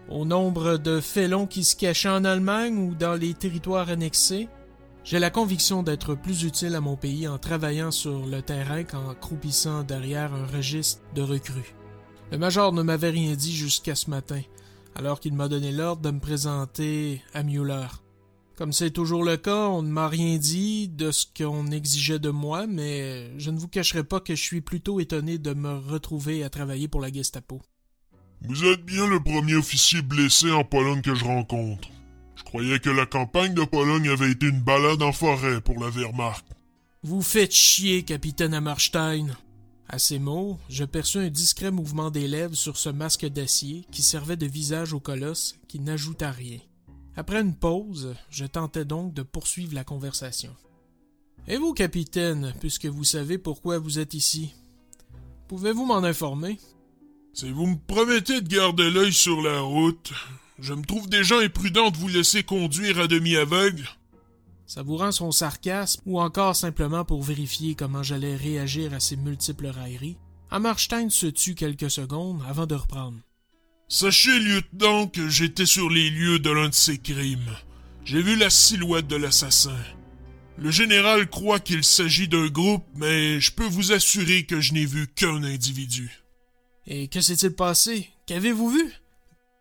Au 0.09 0.25
nombre 0.25 0.75
de 0.75 0.99
félons 0.99 1.47
qui 1.47 1.63
se 1.63 1.77
cachaient 1.77 2.09
en 2.09 2.25
Allemagne 2.25 2.77
ou 2.77 2.93
dans 2.93 3.13
les 3.13 3.33
territoires 3.33 3.89
annexés, 3.89 4.49
j'ai 5.05 5.17
la 5.17 5.29
conviction 5.29 5.81
d'être 5.81 6.13
plus 6.13 6.43
utile 6.43 6.75
à 6.75 6.81
mon 6.81 6.97
pays 6.97 7.25
en 7.25 7.37
travaillant 7.37 7.91
sur 7.91 8.25
le 8.25 8.41
terrain 8.41 8.83
qu'en 8.83 9.15
croupissant 9.15 9.83
derrière 9.83 10.33
un 10.33 10.45
registre 10.45 11.01
de 11.15 11.21
recrues. 11.21 11.73
Le 12.33 12.37
major 12.37 12.73
ne 12.73 12.81
m'avait 12.81 13.11
rien 13.11 13.33
dit 13.35 13.55
jusqu'à 13.55 13.95
ce 13.95 14.09
matin, 14.09 14.41
alors 14.93 15.21
qu'il 15.21 15.35
m'a 15.35 15.47
donné 15.47 15.71
l'ordre 15.71 16.01
de 16.01 16.11
me 16.11 16.19
présenter 16.19 17.21
à 17.33 17.43
Mueller. 17.43 17.87
Comme 18.55 18.71
c'est 18.71 18.91
toujours 18.91 19.25
le 19.25 19.35
cas, 19.35 19.67
on 19.67 19.81
ne 19.81 19.91
m'a 19.91 20.07
rien 20.07 20.37
dit 20.37 20.87
de 20.87 21.11
ce 21.11 21.25
qu'on 21.37 21.67
exigeait 21.71 22.19
de 22.19 22.29
moi, 22.29 22.67
mais 22.67 23.37
je 23.37 23.51
ne 23.51 23.59
vous 23.59 23.67
cacherai 23.67 24.05
pas 24.05 24.21
que 24.21 24.33
je 24.33 24.41
suis 24.41 24.61
plutôt 24.61 25.01
étonné 25.01 25.37
de 25.37 25.53
me 25.53 25.77
retrouver 25.77 26.41
à 26.43 26.49
travailler 26.49 26.87
pour 26.87 27.01
la 27.01 27.11
Gestapo. 27.11 27.61
Vous 28.47 28.63
êtes 28.63 28.85
bien 28.85 29.07
le 29.07 29.19
premier 29.19 29.55
officier 29.55 30.01
blessé 30.01 30.51
en 30.51 30.63
Pologne 30.63 31.01
que 31.01 31.15
je 31.15 31.25
rencontre. 31.25 31.89
Je 32.35 32.43
croyais 32.43 32.79
que 32.79 32.89
la 32.89 33.05
campagne 33.05 33.53
de 33.53 33.63
Pologne 33.65 34.07
avait 34.07 34.31
été 34.31 34.47
une 34.47 34.61
balade 34.61 35.01
en 35.01 35.11
forêt 35.11 35.59
pour 35.59 35.79
la 35.79 35.89
Wehrmacht. 35.89 36.45
Vous 37.03 37.21
faites 37.21 37.53
chier, 37.53 38.03
capitaine 38.03 38.53
Hammerstein. 38.53 39.35
À 39.89 39.99
ces 39.99 40.17
mots, 40.17 40.57
je 40.69 40.85
perçus 40.85 41.19
un 41.19 41.29
discret 41.29 41.71
mouvement 41.71 42.09
des 42.09 42.27
lèvres 42.27 42.55
sur 42.55 42.77
ce 42.77 42.89
masque 42.89 43.25
d'acier 43.25 43.85
qui 43.91 44.01
servait 44.01 44.37
de 44.37 44.47
visage 44.47 44.93
au 44.93 44.99
colosse 44.99 45.57
qui 45.67 45.79
n'ajouta 45.79 46.31
rien. 46.31 46.59
Après 47.17 47.41
une 47.41 47.55
pause, 47.55 48.15
je 48.29 48.45
tentai 48.45 48.85
donc 48.85 49.13
de 49.13 49.23
poursuivre 49.23 49.73
la 49.73 49.83
conversation. 49.83 50.53
Et 51.47 51.57
vous, 51.57 51.73
capitaine, 51.73 52.53
puisque 52.59 52.87
vous 52.87 53.03
savez 53.03 53.37
pourquoi 53.37 53.79
vous 53.79 53.99
êtes 53.99 54.13
ici, 54.13 54.53
pouvez-vous 55.47 55.85
m'en 55.85 56.03
informer? 56.03 56.59
Si 57.33 57.51
vous 57.51 57.67
me 57.67 57.77
promettez 57.87 58.41
de 58.41 58.47
garder 58.47 58.89
l'œil 58.89 59.13
sur 59.13 59.41
la 59.41 59.61
route, 59.61 60.11
je 60.59 60.73
me 60.73 60.83
trouve 60.83 61.09
déjà 61.09 61.39
imprudent 61.39 61.91
de 61.91 61.97
vous 61.97 62.07
laisser 62.07 62.43
conduire 62.43 62.99
à 62.99 63.07
demi 63.07 63.35
aveugle. 63.35 63.87
Savourant 64.65 65.11
son 65.11 65.31
sarcasme, 65.31 66.01
ou 66.05 66.19
encore 66.19 66.55
simplement 66.55 67.05
pour 67.05 67.21
vérifier 67.21 67.75
comment 67.75 68.03
j'allais 68.03 68.35
réagir 68.35 68.93
à 68.93 68.99
ces 68.99 69.15
multiples 69.15 69.67
railleries, 69.67 70.17
Hammerstein 70.49 71.09
se 71.09 71.27
tut 71.27 71.55
quelques 71.55 71.91
secondes 71.91 72.41
avant 72.47 72.65
de 72.65 72.75
reprendre? 72.75 73.19
Sachez, 73.87 74.39
lieutenant, 74.39 75.07
que 75.07 75.29
j'étais 75.29 75.67
sur 75.67 75.89
les 75.89 76.09
lieux 76.09 76.39
de 76.39 76.49
l'un 76.49 76.69
de 76.69 76.73
ces 76.73 76.97
crimes. 76.97 77.55
J'ai 78.03 78.21
vu 78.21 78.35
la 78.35 78.49
silhouette 78.49 79.07
de 79.07 79.15
l'assassin. 79.15 79.77
Le 80.57 80.71
général 80.71 81.29
croit 81.29 81.59
qu'il 81.59 81.83
s'agit 81.83 82.27
d'un 82.27 82.47
groupe, 82.47 82.85
mais 82.95 83.39
je 83.39 83.51
peux 83.51 83.67
vous 83.67 83.91
assurer 83.91 84.43
que 84.43 84.59
je 84.59 84.73
n'ai 84.73 84.85
vu 84.85 85.07
qu'un 85.07 85.43
individu. 85.43 86.23
Et 86.87 87.07
que 87.09 87.21
s'est-il 87.21 87.51
passé? 87.51 88.09
Qu'avez-vous 88.25 88.69
vu? 88.69 88.91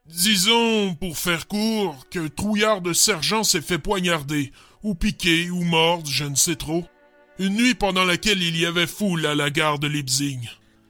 Disons, 0.06 0.94
pour 0.94 1.18
faire 1.18 1.46
court, 1.46 2.06
qu'un 2.08 2.28
trouillard 2.28 2.80
de 2.80 2.92
sergent 2.92 3.44
s'est 3.44 3.60
fait 3.60 3.78
poignarder, 3.78 4.52
ou 4.82 4.94
piquer, 4.94 5.50
ou 5.50 5.64
mordre, 5.64 6.10
je 6.10 6.24
ne 6.24 6.34
sais 6.34 6.56
trop. 6.56 6.86
Une 7.38 7.56
nuit 7.56 7.74
pendant 7.74 8.04
laquelle 8.04 8.42
il 8.42 8.56
y 8.56 8.64
avait 8.64 8.86
foule 8.86 9.26
à 9.26 9.34
la 9.34 9.50
gare 9.50 9.78
de 9.78 9.86
Leipzig. 9.86 10.38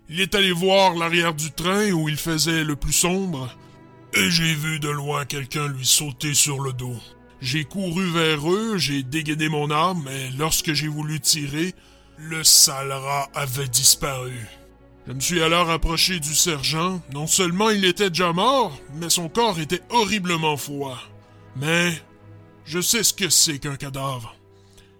Il 0.08 0.20
est 0.20 0.34
allé 0.34 0.52
voir 0.52 0.94
l'arrière 0.94 1.34
du 1.34 1.50
train 1.50 1.90
où 1.92 2.08
il 2.08 2.16
faisait 2.16 2.64
le 2.64 2.76
plus 2.76 2.92
sombre, 2.92 3.56
et 4.12 4.30
j'ai 4.30 4.54
vu 4.54 4.78
de 4.78 4.90
loin 4.90 5.24
quelqu'un 5.24 5.68
lui 5.68 5.86
sauter 5.86 6.34
sur 6.34 6.60
le 6.60 6.72
dos. 6.72 6.96
J'ai 7.40 7.64
couru 7.64 8.10
vers 8.10 8.50
eux, 8.50 8.76
j'ai 8.78 9.02
dégainé 9.02 9.48
mon 9.48 9.70
arme, 9.70 10.08
et 10.08 10.30
lorsque 10.36 10.72
j'ai 10.72 10.88
voulu 10.88 11.20
tirer, 11.20 11.74
le 12.18 12.44
sale 12.44 12.92
rat 12.92 13.30
avait 13.34 13.68
disparu. 13.68 14.46
Je 15.06 15.12
me 15.12 15.20
suis 15.20 15.42
alors 15.42 15.70
approché 15.70 16.20
du 16.20 16.34
sergent. 16.34 17.02
Non 17.12 17.26
seulement 17.26 17.70
il 17.70 17.84
était 17.84 18.08
déjà 18.08 18.32
mort, 18.32 18.78
mais 18.94 19.10
son 19.10 19.28
corps 19.28 19.60
était 19.60 19.82
horriblement 19.90 20.56
froid. 20.56 20.98
Mais 21.56 21.92
je 22.64 22.80
sais 22.80 23.02
ce 23.02 23.12
que 23.12 23.28
c'est 23.28 23.58
qu'un 23.58 23.76
cadavre. 23.76 24.34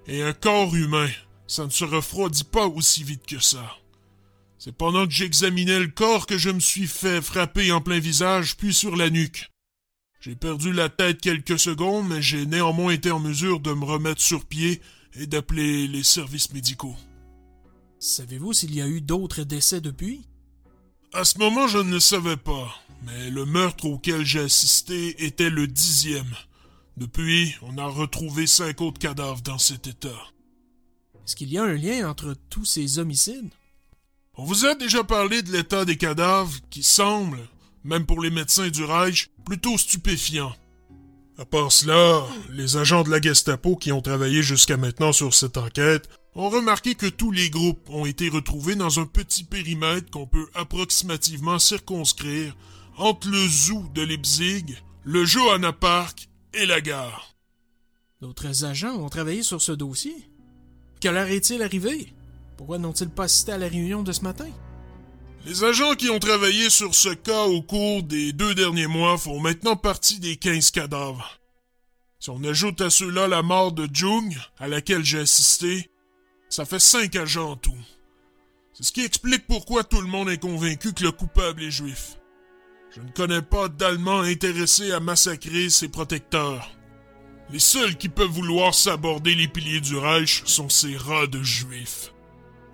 Et 0.06 0.22
un 0.22 0.34
corps 0.34 0.74
humain, 0.74 1.08
ça 1.46 1.64
ne 1.64 1.70
se 1.70 1.84
refroidit 1.84 2.44
pas 2.44 2.66
aussi 2.66 3.02
vite 3.02 3.24
que 3.26 3.38
ça. 3.38 3.76
C'est 4.64 4.72
pendant 4.72 5.04
que 5.06 5.12
j'examinais 5.12 5.78
le 5.78 5.88
corps 5.88 6.24
que 6.24 6.38
je 6.38 6.48
me 6.48 6.58
suis 6.58 6.86
fait 6.86 7.20
frapper 7.20 7.70
en 7.70 7.82
plein 7.82 7.98
visage, 7.98 8.56
puis 8.56 8.72
sur 8.72 8.96
la 8.96 9.10
nuque. 9.10 9.50
J'ai 10.20 10.36
perdu 10.36 10.72
la 10.72 10.88
tête 10.88 11.20
quelques 11.20 11.58
secondes, 11.58 12.08
mais 12.08 12.22
j'ai 12.22 12.46
néanmoins 12.46 12.94
été 12.94 13.10
en 13.10 13.20
mesure 13.20 13.60
de 13.60 13.74
me 13.74 13.84
remettre 13.84 14.22
sur 14.22 14.46
pied 14.46 14.80
et 15.16 15.26
d'appeler 15.26 15.86
les 15.86 16.02
services 16.02 16.50
médicaux. 16.54 16.96
Savez-vous 17.98 18.54
s'il 18.54 18.74
y 18.74 18.80
a 18.80 18.88
eu 18.88 19.02
d'autres 19.02 19.42
décès 19.42 19.82
depuis? 19.82 20.26
À 21.12 21.24
ce 21.24 21.36
moment, 21.36 21.68
je 21.68 21.76
ne 21.76 21.92
le 21.92 22.00
savais 22.00 22.38
pas, 22.38 22.74
mais 23.02 23.28
le 23.28 23.44
meurtre 23.44 23.84
auquel 23.84 24.24
j'ai 24.24 24.40
assisté 24.40 25.26
était 25.26 25.50
le 25.50 25.66
dixième. 25.66 26.34
Depuis, 26.96 27.54
on 27.60 27.76
a 27.76 27.86
retrouvé 27.86 28.46
cinq 28.46 28.80
autres 28.80 28.98
cadavres 28.98 29.42
dans 29.42 29.58
cet 29.58 29.88
état. 29.88 30.32
Est-ce 31.22 31.36
qu'il 31.36 31.52
y 31.52 31.58
a 31.58 31.64
un 31.64 31.74
lien 31.74 32.08
entre 32.08 32.34
tous 32.48 32.64
ces 32.64 32.98
homicides? 32.98 33.50
On 34.36 34.44
vous 34.44 34.66
a 34.66 34.74
déjà 34.74 35.04
parlé 35.04 35.42
de 35.42 35.52
l'état 35.52 35.84
des 35.84 35.96
cadavres 35.96 36.58
qui 36.68 36.82
semble, 36.82 37.38
même 37.84 38.04
pour 38.04 38.20
les 38.20 38.30
médecins 38.30 38.68
du 38.68 38.82
Reich, 38.84 39.30
plutôt 39.44 39.78
stupéfiant. 39.78 40.52
À 41.38 41.44
part 41.44 41.70
cela, 41.70 42.24
les 42.50 42.76
agents 42.76 43.02
de 43.02 43.10
la 43.10 43.20
Gestapo 43.20 43.76
qui 43.76 43.92
ont 43.92 44.00
travaillé 44.00 44.42
jusqu'à 44.42 44.76
maintenant 44.76 45.12
sur 45.12 45.34
cette 45.34 45.56
enquête 45.56 46.08
ont 46.34 46.48
remarqué 46.48 46.94
que 46.94 47.06
tous 47.06 47.30
les 47.30 47.50
groupes 47.50 47.88
ont 47.90 48.06
été 48.06 48.28
retrouvés 48.28 48.74
dans 48.74 48.98
un 48.98 49.06
petit 49.06 49.44
périmètre 49.44 50.10
qu'on 50.10 50.26
peut 50.26 50.48
approximativement 50.54 51.58
circonscrire 51.58 52.56
entre 52.96 53.28
le 53.28 53.48
zoo 53.48 53.84
de 53.94 54.02
Leipzig, 54.02 54.64
le 55.04 55.24
Johanna 55.24 55.72
Park 55.72 56.28
et 56.54 56.66
la 56.66 56.80
gare. 56.80 57.34
D'autres 58.20 58.64
agents 58.64 58.96
ont 58.96 59.08
travaillé 59.08 59.42
sur 59.42 59.60
ce 59.60 59.72
dossier. 59.72 60.16
Quelle 61.00 61.16
heure 61.16 61.28
est-il 61.28 61.62
arrivé? 61.62 62.13
Pourquoi 62.56 62.78
n'ont-ils 62.78 63.08
pas 63.08 63.24
assisté 63.24 63.52
à 63.52 63.58
la 63.58 63.68
réunion 63.68 64.02
de 64.02 64.12
ce 64.12 64.22
matin? 64.22 64.48
Les 65.46 65.62
agents 65.62 65.94
qui 65.94 66.08
ont 66.08 66.18
travaillé 66.18 66.70
sur 66.70 66.94
ce 66.94 67.10
cas 67.10 67.44
au 67.44 67.60
cours 67.60 68.02
des 68.02 68.32
deux 68.32 68.54
derniers 68.54 68.86
mois 68.86 69.18
font 69.18 69.40
maintenant 69.40 69.76
partie 69.76 70.18
des 70.18 70.36
15 70.36 70.70
cadavres. 70.70 71.38
Si 72.18 72.30
on 72.30 72.42
ajoute 72.44 72.80
à 72.80 72.88
cela 72.88 73.28
la 73.28 73.42
mort 73.42 73.72
de 73.72 73.86
Jung, 73.92 74.34
à 74.58 74.68
laquelle 74.68 75.04
j'ai 75.04 75.18
assisté, 75.18 75.90
ça 76.48 76.64
fait 76.64 76.78
cinq 76.78 77.16
agents 77.16 77.50
en 77.50 77.56
tout. 77.56 77.76
C'est 78.72 78.84
ce 78.84 78.92
qui 78.92 79.04
explique 79.04 79.46
pourquoi 79.46 79.84
tout 79.84 80.00
le 80.00 80.06
monde 80.06 80.30
est 80.30 80.40
convaincu 80.40 80.94
que 80.94 81.04
le 81.04 81.12
coupable 81.12 81.62
est 81.62 81.70
juif. 81.70 82.18
Je 82.96 83.02
ne 83.02 83.10
connais 83.10 83.42
pas 83.42 83.68
d'Allemands 83.68 84.22
intéressés 84.22 84.92
à 84.92 85.00
massacrer 85.00 85.68
ses 85.68 85.88
protecteurs. 85.88 86.70
Les 87.50 87.58
seuls 87.58 87.98
qui 87.98 88.08
peuvent 88.08 88.30
vouloir 88.30 88.72
s'aborder 88.72 89.34
les 89.34 89.48
piliers 89.48 89.82
du 89.82 89.96
Reich 89.96 90.42
sont 90.46 90.70
ces 90.70 90.96
rats 90.96 91.26
de 91.26 91.42
juifs. 91.42 92.13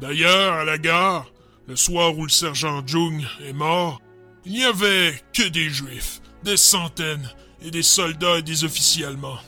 D'ailleurs, 0.01 0.55
à 0.55 0.65
la 0.65 0.79
gare, 0.79 1.31
le 1.67 1.77
soir 1.77 2.17
où 2.17 2.25
le 2.25 2.31
sergent 2.31 2.87
Jung 2.87 3.23
est 3.45 3.53
mort, 3.53 4.01
il 4.45 4.53
n'y 4.53 4.65
avait 4.65 5.15
que 5.33 5.47
des 5.49 5.69
juifs, 5.69 6.21
des 6.43 6.57
centaines, 6.57 7.31
et 7.63 7.71
des 7.71 7.83
soldats 7.83 8.39
et 8.39 8.43
des 8.43 8.65
officiers 8.65 9.05
allemands. 9.05 9.39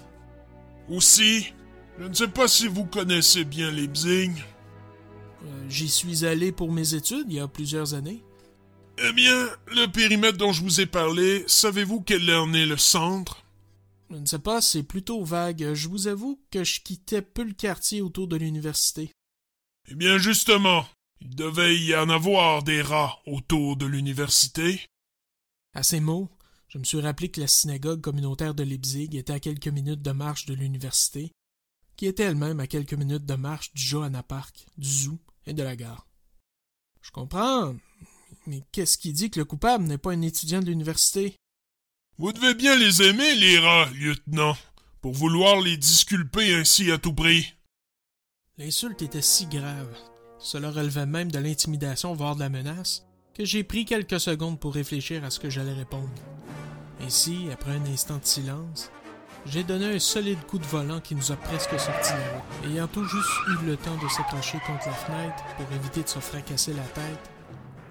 Aussi, 0.88 1.52
je 1.98 2.04
ne 2.04 2.12
sais 2.12 2.28
pas 2.28 2.48
si 2.48 2.66
vous 2.66 2.84
connaissez 2.84 3.44
bien 3.44 3.70
Leipzig. 3.70 4.32
Euh, 5.44 5.70
J'y 5.70 5.88
suis 5.88 6.24
allé 6.26 6.52
pour 6.52 6.70
mes 6.70 6.94
études 6.94 7.26
il 7.28 7.36
y 7.36 7.40
a 7.40 7.48
plusieurs 7.48 7.94
années. 7.94 8.22
Eh 8.98 9.12
bien, 9.12 9.48
le 9.68 9.86
périmètre 9.86 10.36
dont 10.36 10.52
je 10.52 10.62
vous 10.62 10.80
ai 10.80 10.86
parlé, 10.86 11.44
savez-vous 11.46 12.02
quel 12.02 12.30
en 12.34 12.52
est 12.52 12.66
le 12.66 12.76
centre? 12.76 13.42
Je 14.10 14.16
ne 14.16 14.26
sais 14.26 14.38
pas, 14.38 14.60
c'est 14.60 14.82
plutôt 14.82 15.24
vague. 15.24 15.72
Je 15.72 15.88
vous 15.88 16.06
avoue 16.06 16.38
que 16.50 16.64
je 16.64 16.80
quittais 16.82 17.22
peu 17.22 17.42
le 17.42 17.54
quartier 17.54 18.02
autour 18.02 18.28
de 18.28 18.36
l'université. 18.36 19.10
Eh 19.92 19.94
bien, 19.94 20.16
justement, 20.16 20.86
il 21.20 21.36
devait 21.36 21.76
y 21.76 21.94
en 21.94 22.08
avoir 22.08 22.62
des 22.62 22.80
rats 22.80 23.20
autour 23.26 23.76
de 23.76 23.84
l'université. 23.84 24.80
À 25.74 25.82
ces 25.82 26.00
mots, 26.00 26.30
je 26.68 26.78
me 26.78 26.84
suis 26.84 27.02
rappelé 27.02 27.30
que 27.30 27.42
la 27.42 27.46
synagogue 27.46 28.00
communautaire 28.00 28.54
de 28.54 28.62
Leipzig 28.62 29.10
était 29.12 29.34
à 29.34 29.38
quelques 29.38 29.68
minutes 29.68 30.00
de 30.00 30.12
marche 30.12 30.46
de 30.46 30.54
l'université 30.54 31.30
qui 31.96 32.06
était 32.06 32.22
elle-même 32.22 32.58
à 32.58 32.66
quelques 32.66 32.94
minutes 32.94 33.26
de 33.26 33.34
marche 33.34 33.74
du 33.74 33.82
Johanna 33.82 34.22
Park, 34.22 34.64
du 34.78 34.88
zoo 34.88 35.18
et 35.44 35.52
de 35.52 35.62
la 35.62 35.76
gare. 35.76 36.06
Je 37.02 37.10
comprends, 37.10 37.76
mais 38.46 38.62
qu'est-ce 38.72 38.96
qui 38.96 39.12
dit 39.12 39.30
que 39.30 39.40
le 39.40 39.44
coupable 39.44 39.84
n'est 39.84 39.98
pas 39.98 40.12
un 40.12 40.22
étudiant 40.22 40.60
de 40.60 40.66
l'université? 40.66 41.36
Vous 42.16 42.32
devez 42.32 42.54
bien 42.54 42.76
les 42.76 43.02
aimer, 43.02 43.34
les 43.34 43.58
rats, 43.58 43.90
lieutenant, 43.90 44.56
pour 45.02 45.12
vouloir 45.12 45.60
les 45.60 45.76
disculper 45.76 46.54
ainsi 46.54 46.90
à 46.90 46.96
tout 46.96 47.12
prix. 47.12 47.52
L'insulte 48.58 49.00
était 49.00 49.22
si 49.22 49.46
grave, 49.46 49.96
cela 50.38 50.70
relevait 50.70 51.06
même 51.06 51.32
de 51.32 51.38
l'intimidation, 51.38 52.12
voire 52.12 52.34
de 52.34 52.40
la 52.40 52.50
menace, 52.50 53.06
que 53.32 53.46
j'ai 53.46 53.64
pris 53.64 53.86
quelques 53.86 54.20
secondes 54.20 54.60
pour 54.60 54.74
réfléchir 54.74 55.24
à 55.24 55.30
ce 55.30 55.40
que 55.40 55.48
j'allais 55.48 55.72
répondre. 55.72 56.10
Ainsi, 57.00 57.48
après 57.50 57.70
un 57.70 57.86
instant 57.86 58.18
de 58.18 58.26
silence, 58.26 58.90
j'ai 59.46 59.64
donné 59.64 59.86
un 59.86 59.98
solide 59.98 60.44
coup 60.46 60.58
de 60.58 60.66
volant 60.66 61.00
qui 61.00 61.14
nous 61.14 61.32
a 61.32 61.36
presque 61.36 61.80
sorti 61.80 62.12
la. 62.12 62.68
Ayant 62.68 62.88
tout 62.88 63.04
juste 63.04 63.30
eu 63.48 63.64
le 63.64 63.78
temps 63.78 63.96
de 63.96 64.08
s'accrocher 64.10 64.58
contre 64.66 64.86
la 64.86 64.92
fenêtre 64.92 65.44
pour 65.56 65.72
éviter 65.74 66.02
de 66.02 66.08
se 66.08 66.18
fracasser 66.18 66.74
la 66.74 66.82
tête, 66.82 67.30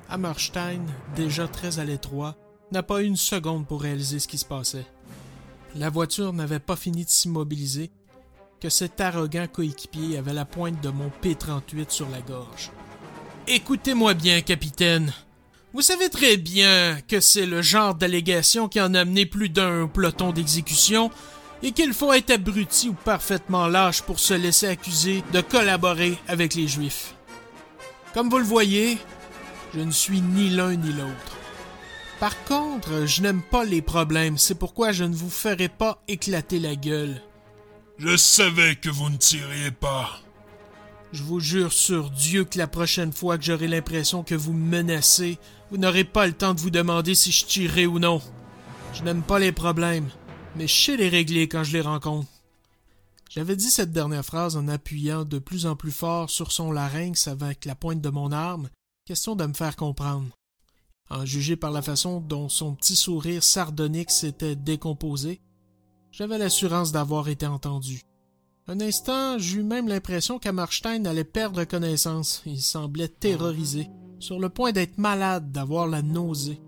Hammerstein, 0.10 0.86
déjà 1.15 1.48
très 1.48 1.80
à 1.80 1.86
l'étroit, 1.86 2.38
n'a 2.72 2.84
pas 2.84 3.01
eu 3.01 3.06
une 3.06 3.18
seconde 3.18 3.65
pour 3.65 3.82
réaliser 3.82 4.20
ce 4.20 4.27
qui 4.27 4.38
se 4.38 4.46
passait. 4.46 4.86
La 5.74 5.89
voiture 5.89 6.34
n'avait 6.34 6.60
pas 6.60 6.75
fini 6.75 7.03
de 7.03 7.10
s'immobiliser 7.10 7.91
que 8.62 8.70
cet 8.70 9.01
arrogant 9.01 9.48
coéquipier 9.51 10.20
avait 10.20 10.34
la 10.34 10.46
pointe 10.46 10.82
de 10.82 10.89
mon 10.89 11.10
P-38 11.22 11.89
sur 11.89 12.08
la 12.10 12.22
gorge. 12.22 12.72
Écoutez-moi 13.48 14.13
bien, 14.13 14.41
capitaine. 14.41 15.12
Vous 15.74 15.82
savez 15.82 16.10
très 16.10 16.38
bien 16.38 17.00
que 17.08 17.20
c'est 17.20 17.48
le 17.48 17.63
genre 17.63 17.96
d'allégation 17.96 18.70
qui 18.70 18.80
en 18.80 18.94
a 18.94 19.00
amené 19.00 19.25
plus 19.25 19.50
d'un 19.50 19.88
peloton 19.88 20.32
d'exécution 20.32 21.10
et 21.63 21.72
qu'il 21.72 21.94
faut 21.94 22.13
être 22.13 22.30
abruti 22.30 22.89
ou 22.89 22.94
parfaitement 22.94 23.68
lâche 23.68 24.03
pour 24.03 24.20
se 24.20 24.36
laisser 24.36 24.68
accuser 24.68 25.24
de 25.34 25.41
collaborer 25.41 26.18
avec 26.27 26.53
les 26.53 26.68
Juifs. 26.68 27.15
Comme 28.13 28.30
vous 28.30 28.38
le 28.38 28.44
voyez, 28.44 29.00
je 29.74 29.80
ne 29.80 29.91
suis 29.91 30.22
ni 30.22 30.50
l'un 30.50 30.75
ni 30.75 30.94
l'autre. 30.94 31.38
Par 32.20 32.44
contre, 32.44 33.08
je 33.08 33.24
n'aime 33.24 33.41
pas 33.41 33.63
les 33.63 33.82
problèmes, 33.82 34.38
c'est 34.38 34.53
pourquoi 34.53 34.91
je 34.91 35.03
ne 35.03 35.15
vous 35.15 35.30
ferai 35.32 35.68
pas 35.68 36.03
éclater 36.08 36.60
la 36.60 36.75
gueule. 36.75 37.22
Je 38.03 38.17
savais 38.17 38.75
que 38.77 38.89
vous 38.89 39.12
ne 39.12 39.17
tiriez 39.17 39.70
pas. 39.70 40.10
Je 41.13 41.22
vous 41.22 41.39
jure 41.39 41.72
sur 41.72 42.10
Dieu 42.10 42.46
que 42.46 42.58
la 42.58 42.65
prochaine 42.65 43.13
fois 43.13 43.38
que 43.38 43.43
j'aurai 43.43 43.67
l'impression 43.67 44.24
que 44.24 44.34
vous 44.34 44.53
me 44.53 44.70
menacez, 44.81 45.38
vous 45.70 45.77
n'aurez 45.77 46.03
pas 46.03 46.25
le 46.25 46.34
temps 46.34 46.55
de 46.55 46.60
vous 46.60 46.72
demander 46.72 47.13
si 47.13 47.31
je 47.31 47.46
tirerai 47.46 47.86
ou 47.86 48.00
non. 48.00 48.20
Je 48.96 49.03
n'aime 49.03 49.22
pas 49.22 49.38
les 49.38 49.51
problèmes, 49.51 50.10
mais 50.55 50.67
je 50.67 50.74
sais 50.74 50.98
les 50.98 51.10
régler 51.10 51.48
quand 51.48 51.63
je 51.63 51.74
les 51.74 51.81
rencontre. 51.81 52.27
J'avais 53.29 53.55
dit 53.55 53.70
cette 53.70 53.91
dernière 53.91 54.25
phrase 54.25 54.58
en 54.58 54.67
appuyant 54.67 55.24
de 55.24 55.38
plus 55.38 55.67
en 55.67 55.75
plus 55.75 55.91
fort 55.91 56.31
sur 56.31 56.51
son 56.51 56.72
larynx 56.72 57.27
avec 57.27 57.65
la 57.65 57.75
pointe 57.75 58.01
de 58.01 58.10
mon 58.10 58.31
arme, 58.31 58.70
question 59.05 59.36
de 59.36 59.46
me 59.46 59.53
faire 59.53 59.75
comprendre. 59.75 60.36
En 61.12 61.24
juger 61.24 61.55
par 61.55 61.70
la 61.70 61.84
façon 61.84 62.20
dont 62.20 62.50
son 62.50 62.74
petit 62.74 62.96
sourire 62.96 63.43
sardonique 63.43 64.10
s'était 64.10 64.55
décomposé, 64.55 65.39
j'avais 66.12 66.38
l'assurance 66.38 66.91
d'avoir 66.91 67.30
été 67.30 67.46
entendu. 67.46 68.03
Un 68.68 68.80
instant, 68.80 69.38
j'eus 69.38 69.63
même 69.63 69.88
l'impression 69.88 70.39
qu'Amarstein 70.39 71.06
allait 71.06 71.24
perdre 71.24 71.63
connaissance. 71.63 72.41
Il 72.46 72.62
semblait 72.62 73.08
terrorisé, 73.08 73.89
sur 74.20 74.39
le 74.39 74.50
point 74.50 74.72
d'être 74.72 74.98
malade, 74.98 75.51
d'avoir 75.51 75.88
la 75.88 76.01
nausée. 76.01 76.62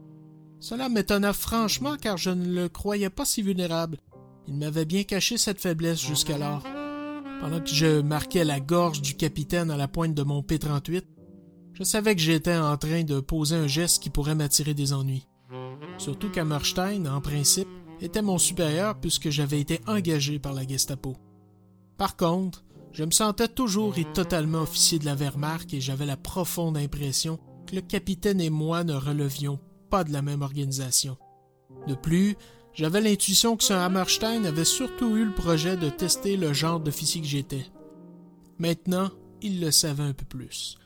Cela 0.59 0.89
m'étonna 0.89 1.33
franchement 1.33 1.97
car 1.97 2.17
je 2.17 2.29
ne 2.29 2.53
le 2.53 2.69
croyais 2.69 3.09
pas 3.09 3.25
si 3.25 3.41
vulnérable. 3.41 3.97
Il 4.47 4.55
m'avait 4.55 4.85
bien 4.85 5.03
caché 5.03 5.37
cette 5.37 5.61
faiblesse 5.61 6.01
jusqu'alors. 6.01 6.63
Pendant 7.39 7.59
que 7.59 7.69
je 7.69 8.01
marquais 8.01 8.45
la 8.45 8.59
gorge 8.59 9.01
du 9.01 9.15
capitaine 9.15 9.71
à 9.71 9.77
la 9.77 9.87
pointe 9.87 10.13
de 10.13 10.23
mon 10.23 10.41
P-38, 10.41 11.03
je 11.73 11.83
savais 11.83 12.15
que 12.15 12.21
j'étais 12.21 12.55
en 12.55 12.77
train 12.77 13.03
de 13.03 13.19
poser 13.19 13.55
un 13.55 13.67
geste 13.67 14.01
qui 14.01 14.09
pourrait 14.09 14.35
m'attirer 14.35 14.73
des 14.73 14.93
ennuis. 14.93 15.27
Surtout 15.97 16.29
qu'Hammerstein, 16.29 17.07
en 17.07 17.19
principe, 17.19 17.67
était 18.01 18.21
mon 18.21 18.37
supérieur 18.37 18.99
puisque 18.99 19.29
j'avais 19.29 19.59
été 19.59 19.79
engagé 19.87 20.39
par 20.39 20.53
la 20.53 20.67
Gestapo. 20.67 21.15
Par 21.97 22.15
contre, 22.15 22.63
je 22.91 23.03
me 23.03 23.11
sentais 23.11 23.47
toujours 23.47 23.97
et 23.97 24.05
totalement 24.05 24.61
officier 24.61 24.99
de 24.99 25.05
la 25.05 25.15
Wehrmacht 25.15 25.73
et 25.73 25.81
j'avais 25.81 26.05
la 26.05 26.17
profonde 26.17 26.77
impression 26.77 27.39
que 27.65 27.75
le 27.75 27.81
capitaine 27.81 28.41
et 28.41 28.49
moi 28.49 28.83
ne 28.83 28.93
relevions 28.93 29.59
pas 29.89 30.03
de 30.03 30.13
la 30.13 30.21
même 30.21 30.41
organisation. 30.41 31.17
De 31.87 31.95
plus, 31.95 32.35
j'avais 32.73 33.01
l'intuition 33.01 33.55
que 33.55 33.63
ce 33.63 33.73
Hammerstein 33.73 34.45
avait 34.45 34.65
surtout 34.65 35.15
eu 35.15 35.25
le 35.25 35.33
projet 35.33 35.77
de 35.77 35.89
tester 35.89 36.37
le 36.37 36.53
genre 36.53 36.79
d'officier 36.79 37.21
que 37.21 37.27
j'étais. 37.27 37.65
Maintenant, 38.59 39.09
il 39.41 39.59
le 39.59 39.71
savait 39.71 40.03
un 40.03 40.13
peu 40.13 40.25
plus. 40.25 40.77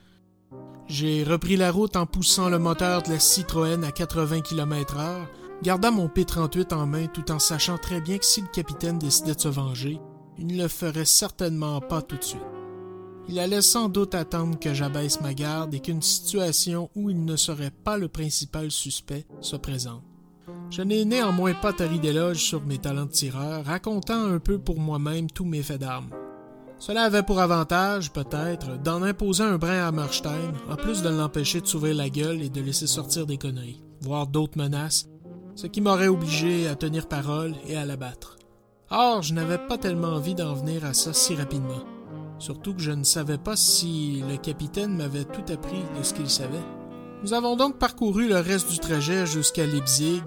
J'ai 0.87 1.23
repris 1.23 1.57
la 1.57 1.71
route 1.71 1.95
en 1.95 2.05
poussant 2.05 2.49
le 2.49 2.59
moteur 2.59 3.03
de 3.03 3.09
la 3.09 3.19
Citroën 3.19 3.83
à 3.83 3.91
80 3.91 4.41
km/h, 4.41 5.27
gardant 5.61 5.91
mon 5.91 6.07
P-38 6.07 6.73
en 6.73 6.85
main 6.85 7.07
tout 7.07 7.31
en 7.31 7.39
sachant 7.39 7.77
très 7.77 8.01
bien 8.01 8.17
que 8.17 8.25
si 8.25 8.41
le 8.41 8.47
capitaine 8.47 8.99
décidait 8.99 9.35
de 9.35 9.41
se 9.41 9.47
venger, 9.47 9.99
il 10.37 10.47
ne 10.47 10.61
le 10.61 10.67
ferait 10.67 11.05
certainement 11.05 11.81
pas 11.81 12.01
tout 12.01 12.17
de 12.17 12.23
suite. 12.23 12.41
Il 13.29 13.39
allait 13.39 13.61
sans 13.61 13.89
doute 13.89 14.15
attendre 14.15 14.57
que 14.57 14.73
j'abaisse 14.73 15.19
ma 15.19 15.33
garde 15.33 15.73
et 15.73 15.81
qu'une 15.81 16.01
situation 16.01 16.89
où 16.95 17.09
il 17.09 17.25
ne 17.25 17.35
serait 17.35 17.71
pas 17.71 17.97
le 17.97 18.07
principal 18.07 18.71
suspect 18.71 19.25
se 19.41 19.57
présente. 19.57 20.03
Je 20.69 20.81
n'ai 20.81 21.03
néanmoins 21.03 21.53
pas 21.53 21.73
tari 21.73 21.99
d'éloge 21.99 22.37
sur 22.37 22.63
mes 22.63 22.77
talents 22.77 23.05
de 23.05 23.11
tireur, 23.11 23.65
racontant 23.65 24.25
un 24.25 24.39
peu 24.39 24.59
pour 24.59 24.79
moi-même 24.79 25.29
tous 25.29 25.45
mes 25.45 25.63
faits 25.63 25.81
d'armes. 25.81 26.09
Cela 26.79 27.03
avait 27.03 27.23
pour 27.23 27.39
avantage, 27.39 28.11
peut-être, 28.13 28.77
d'en 28.81 29.01
imposer 29.01 29.43
un 29.43 29.57
brin 29.57 29.79
à 29.79 29.87
Hammerstein, 29.87 30.53
en 30.69 30.75
plus 30.75 31.01
de 31.01 31.09
l'empêcher 31.09 31.59
de 31.59 31.65
s'ouvrir 31.65 31.95
la 31.95 32.09
gueule 32.09 32.41
et 32.41 32.49
de 32.49 32.61
laisser 32.61 32.87
sortir 32.87 33.25
des 33.25 33.37
conneries, 33.37 33.83
voire 34.01 34.27
d'autres 34.27 34.57
menaces, 34.57 35.09
ce 35.57 35.65
qui 35.65 35.81
m'aurait 35.81 36.07
obligé 36.07 36.67
à 36.67 36.75
tenir 36.75 37.07
parole 37.07 37.55
et 37.67 37.75
à 37.75 37.85
l'abattre. 37.85 38.37
Or, 38.91 39.23
je 39.23 39.33
n'avais 39.33 39.57
pas 39.57 39.79
tellement 39.79 40.09
envie 40.09 40.35
d'en 40.35 40.53
venir 40.53 40.85
à 40.85 40.93
ça 40.93 41.13
si 41.13 41.35
rapidement. 41.35 41.83
Surtout 42.37 42.75
que 42.75 42.81
je 42.81 42.91
ne 42.91 43.03
savais 43.03 43.39
pas 43.39 43.55
si 43.55 44.23
le 44.29 44.37
capitaine 44.37 44.95
m'avait 44.95 45.25
tout 45.25 45.51
appris 45.51 45.81
de 45.97 46.03
ce 46.03 46.13
qu'il 46.13 46.29
savait. 46.29 46.63
Nous 47.23 47.33
avons 47.33 47.55
donc 47.55 47.79
parcouru 47.79 48.27
le 48.27 48.37
reste 48.37 48.69
du 48.71 48.77
trajet 48.77 49.25
jusqu'à 49.25 49.65
Leipzig, 49.65 50.21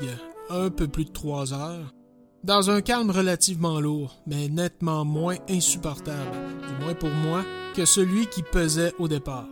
un 0.50 0.68
peu 0.68 0.88
plus 0.88 1.04
de 1.04 1.12
trois 1.12 1.54
heures, 1.54 1.94
dans 2.42 2.70
un 2.70 2.80
calme 2.80 3.10
relativement 3.10 3.78
lourd, 3.78 4.16
mais 4.26 4.48
nettement 4.48 5.04
moins 5.04 5.36
insupportable, 5.48 6.36
du 6.66 6.84
moins 6.84 6.94
pour 6.94 7.10
moi, 7.10 7.44
que 7.76 7.84
celui 7.84 8.26
qui 8.26 8.42
pesait 8.42 8.94
au 8.98 9.06
départ. 9.06 9.46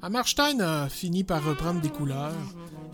Hammerstein 0.00 0.60
a 0.60 0.88
fini 0.88 1.22
par 1.22 1.44
reprendre 1.44 1.82
des 1.82 1.90
couleurs, 1.90 2.32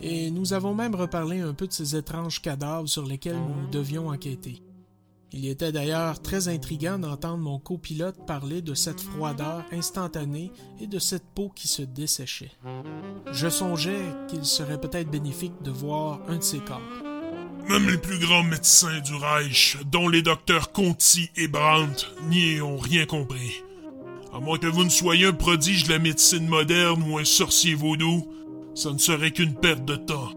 et 0.02 0.30
nous 0.30 0.52
avons 0.52 0.74
même 0.74 0.94
reparlé 0.94 1.40
un 1.40 1.54
peu 1.54 1.66
de 1.66 1.72
ces 1.72 1.96
étranges 1.96 2.42
cadavres 2.42 2.88
sur 2.88 3.06
lesquels 3.06 3.36
nous 3.36 3.70
devions 3.70 4.08
enquêter. 4.08 4.62
Il 5.34 5.46
était 5.46 5.72
d'ailleurs 5.72 6.20
très 6.20 6.48
intriguant 6.48 6.98
d'entendre 6.98 7.38
mon 7.38 7.58
copilote 7.58 8.26
parler 8.26 8.60
de 8.60 8.74
cette 8.74 9.00
froideur 9.00 9.64
instantanée 9.72 10.52
et 10.78 10.86
de 10.86 10.98
cette 10.98 11.24
peau 11.34 11.50
qui 11.54 11.68
se 11.68 11.80
desséchait. 11.80 12.52
Je 13.32 13.48
songeais 13.48 14.02
qu'il 14.28 14.44
serait 14.44 14.80
peut-être 14.80 15.10
bénéfique 15.10 15.54
de 15.62 15.70
voir 15.70 16.20
un 16.28 16.36
de 16.36 16.42
ces 16.42 16.58
corps. 16.58 16.82
Même 17.66 17.88
les 17.88 17.96
plus 17.96 18.18
grands 18.18 18.42
médecins 18.42 19.00
du 19.00 19.14
Reich, 19.14 19.78
dont 19.90 20.08
les 20.08 20.20
docteurs 20.20 20.72
Conti 20.72 21.30
et 21.36 21.48
Brandt, 21.48 22.08
n'y 22.28 22.60
ont 22.60 22.76
rien 22.76 23.06
compris. 23.06 23.62
À 24.34 24.40
moins 24.40 24.58
que 24.58 24.66
vous 24.66 24.84
ne 24.84 24.90
soyez 24.90 25.26
un 25.26 25.32
prodige 25.32 25.84
de 25.84 25.92
la 25.92 25.98
médecine 25.98 26.46
moderne 26.46 27.02
ou 27.08 27.18
un 27.18 27.24
sorcier 27.24 27.74
vaudou, 27.74 28.28
ça 28.74 28.92
ne 28.92 28.98
serait 28.98 29.32
qu'une 29.32 29.54
perte 29.54 29.84
de 29.84 29.96
temps. 29.96 30.32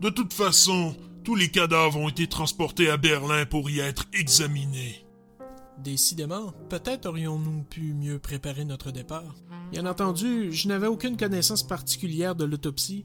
De 0.00 0.10
toute 0.10 0.32
façon, 0.32 0.94
tous 1.24 1.34
les 1.34 1.50
cadavres 1.50 1.98
ont 1.98 2.08
été 2.08 2.26
transportés 2.26 2.90
à 2.90 2.96
Berlin 2.96 3.46
pour 3.46 3.70
y 3.70 3.80
être 3.80 4.04
examinés. 4.12 5.06
Décidément, 5.78 6.52
peut-être 6.70 7.06
aurions-nous 7.06 7.62
pu 7.64 7.92
mieux 7.92 8.18
préparer 8.18 8.64
notre 8.64 8.90
départ. 8.90 9.34
Bien 9.72 9.86
entendu, 9.86 10.52
je 10.52 10.68
n'avais 10.68 10.86
aucune 10.86 11.16
connaissance 11.16 11.66
particulière 11.66 12.34
de 12.34 12.44
l'autopsie, 12.44 13.04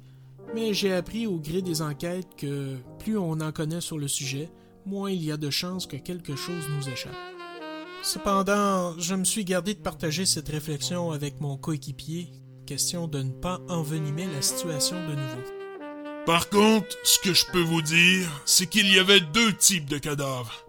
mais 0.54 0.74
j'ai 0.74 0.94
appris 0.94 1.28
au 1.28 1.38
gré 1.38 1.62
des 1.62 1.82
enquêtes 1.82 2.36
que 2.38 2.78
plus 3.00 3.18
on 3.18 3.40
en 3.42 3.52
connaît 3.52 3.82
sur 3.82 3.98
le 3.98 4.08
sujet, 4.08 4.50
moins 4.86 5.12
il 5.12 5.24
y 5.24 5.32
a 5.32 5.38
de 5.38 5.50
chances 5.50 5.88
que 5.88 5.98
quelque 5.98 6.36
chose 6.36 6.64
nous 6.70 6.90
échappe. 6.90 7.16
Cependant, 8.04 8.98
je 8.98 9.16
me 9.16 9.24
suis 9.24 9.46
gardé 9.46 9.74
de 9.74 9.80
partager 9.80 10.26
cette 10.26 10.50
réflexion 10.50 11.12
avec 11.12 11.40
mon 11.40 11.58
coéquipier, 11.58 12.30
question 12.72 13.06
de 13.06 13.22
ne 13.22 13.32
pas 13.32 13.60
envenimer 13.68 14.28
la 14.34 14.42
situation 14.42 14.96
de 14.96 15.14
nouveau. 15.14 15.44
Par 16.26 16.48
contre, 16.48 16.88
ce 17.04 17.20
que 17.20 17.34
je 17.34 17.44
peux 17.52 17.62
vous 17.62 17.82
dire, 17.82 18.30
c'est 18.46 18.66
qu'il 18.66 18.90
y 18.90 18.98
avait 18.98 19.20
deux 19.20 19.52
types 19.52 19.90
de 19.90 19.98
cadavres. 19.98 20.66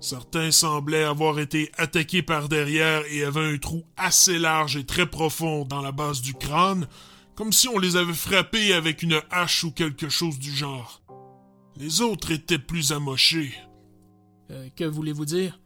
Certains 0.00 0.50
semblaient 0.50 1.04
avoir 1.04 1.40
été 1.40 1.72
attaqués 1.78 2.20
par 2.20 2.50
derrière 2.50 3.04
et 3.10 3.24
avaient 3.24 3.54
un 3.54 3.56
trou 3.56 3.84
assez 3.96 4.38
large 4.38 4.76
et 4.76 4.84
très 4.84 5.06
profond 5.06 5.64
dans 5.64 5.80
la 5.80 5.92
base 5.92 6.20
du 6.20 6.34
crâne, 6.34 6.86
comme 7.36 7.52
si 7.52 7.68
on 7.68 7.78
les 7.78 7.96
avait 7.96 8.12
frappés 8.12 8.74
avec 8.74 9.02
une 9.02 9.22
hache 9.30 9.64
ou 9.64 9.70
quelque 9.70 10.10
chose 10.10 10.38
du 10.38 10.54
genre. 10.54 11.00
Les 11.74 12.02
autres 12.02 12.32
étaient 12.32 12.58
plus 12.58 12.92
amochés. 12.92 13.54
Euh, 14.50 14.68
que 14.76 14.84
voulez-vous 14.84 15.24
dire? 15.24 15.58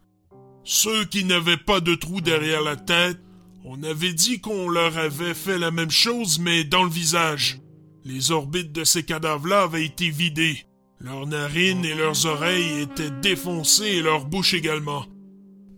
Ceux 0.62 1.04
qui 1.04 1.24
n'avaient 1.24 1.56
pas 1.56 1.80
de 1.80 1.96
trou 1.96 2.20
derrière 2.20 2.62
la 2.62 2.76
tête, 2.76 3.18
on 3.64 3.82
avait 3.82 4.12
dit 4.12 4.40
qu'on 4.40 4.68
leur 4.68 4.98
avait 4.98 5.34
fait 5.34 5.58
la 5.58 5.70
même 5.70 5.90
chose, 5.90 6.38
mais 6.38 6.64
dans 6.64 6.84
le 6.84 6.90
visage. 6.90 7.60
Les 8.04 8.30
orbites 8.30 8.72
de 8.72 8.84
ces 8.84 9.02
cadavres-là 9.02 9.62
avaient 9.62 9.86
été 9.86 10.10
vidées. 10.10 10.66
Leurs 11.00 11.26
narines 11.26 11.84
et 11.84 11.94
leurs 11.94 12.26
oreilles 12.26 12.82
étaient 12.82 13.10
défoncées 13.22 13.86
et 13.86 14.02
leur 14.02 14.26
bouche 14.26 14.52
également. 14.52 15.06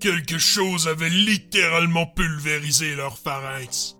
Quelque 0.01 0.37
chose 0.37 0.88
avait 0.88 1.11
littéralement 1.11 2.07
pulvérisé 2.07 2.96
leur 2.96 3.16
pharynx. 3.16 3.96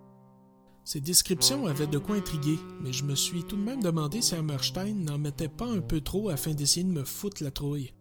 Ces 0.85 1.01
descriptions 1.01 1.67
avaient 1.67 1.87
de 1.87 1.99
quoi 1.99 2.17
intriguer, 2.17 2.59
mais 2.83 2.93
je 2.93 3.05
me 3.05 3.15
suis 3.15 3.45
tout 3.45 3.57
de 3.57 3.63
même 3.63 3.83
demandé 3.83 4.21
si 4.21 4.35
Hammerstein 4.35 5.05
n'en 5.05 5.19
mettait 5.19 5.49
pas 5.49 5.67
un 5.67 5.81
peu 5.81 6.01
trop 6.01 6.29
afin 6.29 6.53
d'essayer 6.53 6.85
de 6.85 6.93
me 6.93 7.05
foutre 7.05 7.43
la 7.43 7.51
trouille. 7.51 7.93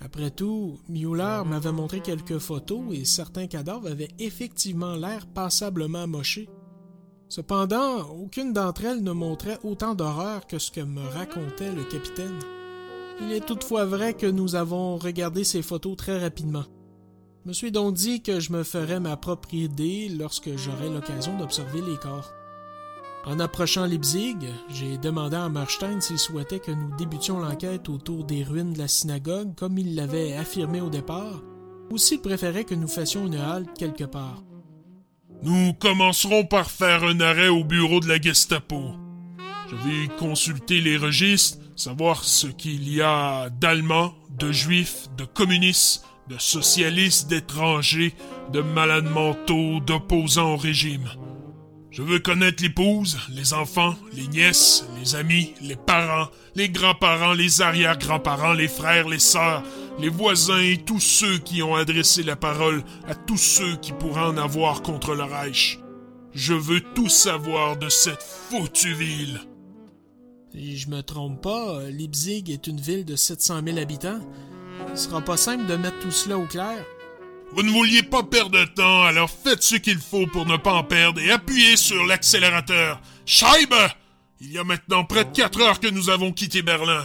Après 0.00 0.30
tout, 0.30 0.78
Mueller 0.88 1.42
m'avait 1.44 1.72
montré 1.72 2.00
quelques 2.00 2.38
photos 2.38 2.82
et 2.92 3.04
certains 3.04 3.46
cadavres 3.46 3.90
avaient 3.90 4.08
effectivement 4.18 4.94
l'air 4.94 5.26
passablement 5.26 6.06
mochés. 6.06 6.48
Cependant, 7.28 8.08
aucune 8.08 8.52
d'entre 8.52 8.86
elles 8.86 9.02
ne 9.02 9.12
montrait 9.12 9.58
autant 9.62 9.94
d'horreur 9.94 10.46
que 10.46 10.58
ce 10.58 10.70
que 10.70 10.80
me 10.80 11.06
racontait 11.06 11.72
le 11.72 11.84
capitaine. 11.84 12.38
Il 13.20 13.32
est 13.32 13.46
toutefois 13.46 13.84
vrai 13.84 14.14
que 14.14 14.26
nous 14.26 14.54
avons 14.54 14.96
regardé 14.96 15.44
ces 15.44 15.62
photos 15.62 15.96
très 15.96 16.18
rapidement. 16.18 16.64
Je 17.44 17.48
me 17.48 17.52
suis 17.52 17.70
donc 17.70 17.94
dit 17.94 18.22
que 18.22 18.40
je 18.40 18.52
me 18.52 18.64
ferais 18.64 19.00
ma 19.00 19.16
propre 19.16 19.52
idée 19.52 20.08
lorsque 20.08 20.56
j'aurais 20.56 20.90
l'occasion 20.90 21.36
d'observer 21.38 21.82
les 21.82 21.96
corps. 21.98 22.32
En 23.26 23.38
approchant 23.38 23.84
Leipzig, 23.84 24.36
j'ai 24.70 24.96
demandé 24.96 25.36
à 25.36 25.48
Marstein 25.50 26.00
s'il 26.00 26.18
souhaitait 26.18 26.58
que 26.58 26.70
nous 26.70 26.96
débutions 26.96 27.38
l'enquête 27.38 27.88
autour 27.90 28.24
des 28.24 28.42
ruines 28.42 28.72
de 28.72 28.78
la 28.78 28.88
synagogue 28.88 29.54
comme 29.54 29.76
il 29.76 29.94
l'avait 29.94 30.36
affirmé 30.36 30.80
au 30.80 30.88
départ, 30.88 31.42
ou 31.90 31.98
s'il 31.98 32.20
préférait 32.20 32.64
que 32.64 32.74
nous 32.74 32.88
fassions 32.88 33.26
une 33.26 33.36
halte 33.36 33.76
quelque 33.76 34.04
part. 34.04 34.42
Nous 35.42 35.74
commencerons 35.74 36.44
par 36.46 36.70
faire 36.70 37.04
un 37.04 37.20
arrêt 37.20 37.48
au 37.48 37.62
bureau 37.62 38.00
de 38.00 38.08
la 38.08 38.20
Gestapo. 38.20 38.92
Je 39.70 39.76
vais 39.76 40.08
consulter 40.18 40.80
les 40.80 40.96
registres, 40.96 41.58
savoir 41.76 42.24
ce 42.24 42.46
qu'il 42.46 42.92
y 42.92 43.02
a 43.02 43.50
d'Allemands, 43.50 44.14
de 44.38 44.50
Juifs, 44.50 45.08
de 45.16 45.24
communistes, 45.24 46.04
de 46.28 46.38
socialistes, 46.38 47.28
d'étrangers, 47.28 48.14
de 48.52 48.62
malades 48.62 49.10
mentaux, 49.10 49.80
d'opposants 49.80 50.54
au 50.54 50.56
régime. 50.56 51.08
Je 51.90 52.02
veux 52.02 52.20
connaître 52.20 52.62
l'épouse, 52.62 53.18
les 53.30 53.52
enfants, 53.52 53.96
les 54.12 54.28
nièces, 54.28 54.84
les 55.00 55.16
amis, 55.16 55.54
les 55.60 55.74
parents, 55.74 56.28
les 56.54 56.68
grands-parents, 56.68 57.32
les 57.32 57.62
arrière-grands-parents, 57.62 58.52
les 58.52 58.68
frères, 58.68 59.08
les 59.08 59.18
sœurs, 59.18 59.64
les 59.98 60.08
voisins 60.08 60.60
et 60.60 60.78
tous 60.78 61.00
ceux 61.00 61.38
qui 61.38 61.62
ont 61.62 61.74
adressé 61.74 62.22
la 62.22 62.36
parole 62.36 62.84
à 63.08 63.16
tous 63.16 63.36
ceux 63.36 63.74
qui 63.76 63.92
pourraient 63.92 64.20
en 64.20 64.36
avoir 64.36 64.82
contre 64.82 65.14
le 65.16 65.24
Reich. 65.24 65.80
Je 66.32 66.54
veux 66.54 66.80
tout 66.94 67.08
savoir 67.08 67.76
de 67.76 67.88
cette 67.88 68.22
foutue 68.22 68.94
ville. 68.94 69.40
Si 70.52 70.78
je 70.78 70.90
me 70.90 71.02
trompe 71.02 71.42
pas, 71.42 71.82
Leipzig 71.90 72.44
est 72.50 72.68
une 72.68 72.80
ville 72.80 73.04
de 73.04 73.16
700 73.16 73.62
000 73.64 73.78
habitants. 73.78 74.20
Ce 74.94 75.08
sera 75.08 75.20
pas 75.20 75.36
simple 75.36 75.66
de 75.66 75.74
mettre 75.74 75.98
tout 75.98 76.12
cela 76.12 76.38
au 76.38 76.46
clair. 76.46 76.84
Vous 77.54 77.62
ne 77.62 77.70
vouliez 77.70 78.02
pas 78.02 78.22
perdre 78.22 78.58
de 78.58 78.64
temps, 78.64 79.02
alors 79.02 79.28
faites 79.28 79.62
ce 79.62 79.76
qu'il 79.76 79.98
faut 79.98 80.26
pour 80.26 80.46
ne 80.46 80.56
pas 80.56 80.72
en 80.72 80.84
perdre 80.84 81.20
et 81.20 81.30
appuyez 81.30 81.76
sur 81.76 82.04
l'accélérateur. 82.06 83.00
Scheibe! 83.26 83.74
Il 84.40 84.52
y 84.52 84.58
a 84.58 84.64
maintenant 84.64 85.04
près 85.04 85.24
de 85.24 85.32
quatre 85.32 85.60
heures 85.60 85.80
que 85.80 85.88
nous 85.88 86.10
avons 86.10 86.32
quitté 86.32 86.62
Berlin. 86.62 87.04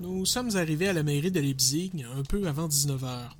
Nous 0.00 0.26
sommes 0.26 0.56
arrivés 0.56 0.88
à 0.88 0.92
la 0.92 1.02
mairie 1.02 1.30
de 1.30 1.40
Leipzig 1.40 1.92
un 2.14 2.22
peu 2.24 2.46
avant 2.46 2.68
19 2.68 3.04
heures. 3.04 3.36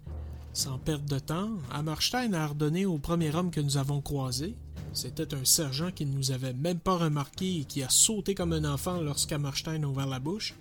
Sans 0.52 0.78
perdre 0.78 1.06
de 1.06 1.18
temps, 1.18 1.50
Hammerstein 1.72 2.32
a 2.32 2.44
ordonné 2.44 2.86
au 2.86 2.98
premier 2.98 3.34
homme 3.34 3.50
que 3.50 3.60
nous 3.60 3.76
avons 3.76 4.00
croisé, 4.00 4.54
c'était 4.94 5.34
un 5.34 5.44
sergent 5.44 5.90
qui 5.90 6.06
ne 6.06 6.16
nous 6.16 6.30
avait 6.30 6.52
même 6.52 6.78
pas 6.78 6.96
remarqué 6.96 7.58
et 7.58 7.64
qui 7.64 7.82
a 7.82 7.88
sauté 7.88 8.36
comme 8.36 8.52
un 8.52 8.64
enfant 8.64 9.00
lorsqu'Hammerstein 9.00 9.82
a 9.82 9.88
ouvert 9.88 10.06
la 10.06 10.20
bouche, 10.20 10.54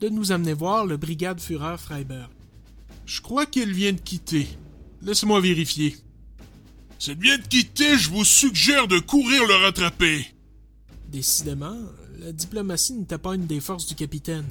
de 0.00 0.08
nous 0.08 0.30
amener 0.30 0.52
voir 0.52 0.86
le 0.86 0.96
brigade 0.96 1.40
Führer 1.40 1.76
Freiberg. 1.76 2.30
Je 3.06 3.20
crois 3.20 3.46
qu'il 3.46 3.72
vient 3.72 3.92
de 3.92 4.00
quitter. 4.00 4.48
Laisse-moi 5.02 5.40
vérifier. 5.40 5.96
S'il 6.98 7.18
vient 7.18 7.36
de 7.36 7.46
quitter, 7.46 7.98
je 7.98 8.10
vous 8.10 8.24
suggère 8.24 8.88
de 8.88 8.98
courir 8.98 9.46
le 9.46 9.54
rattraper. 9.64 10.26
Décidément, 11.08 11.76
la 12.18 12.32
diplomatie 12.32 12.94
n'était 12.94 13.18
pas 13.18 13.34
une 13.34 13.46
des 13.46 13.60
forces 13.60 13.86
du 13.86 13.94
capitaine. 13.94 14.46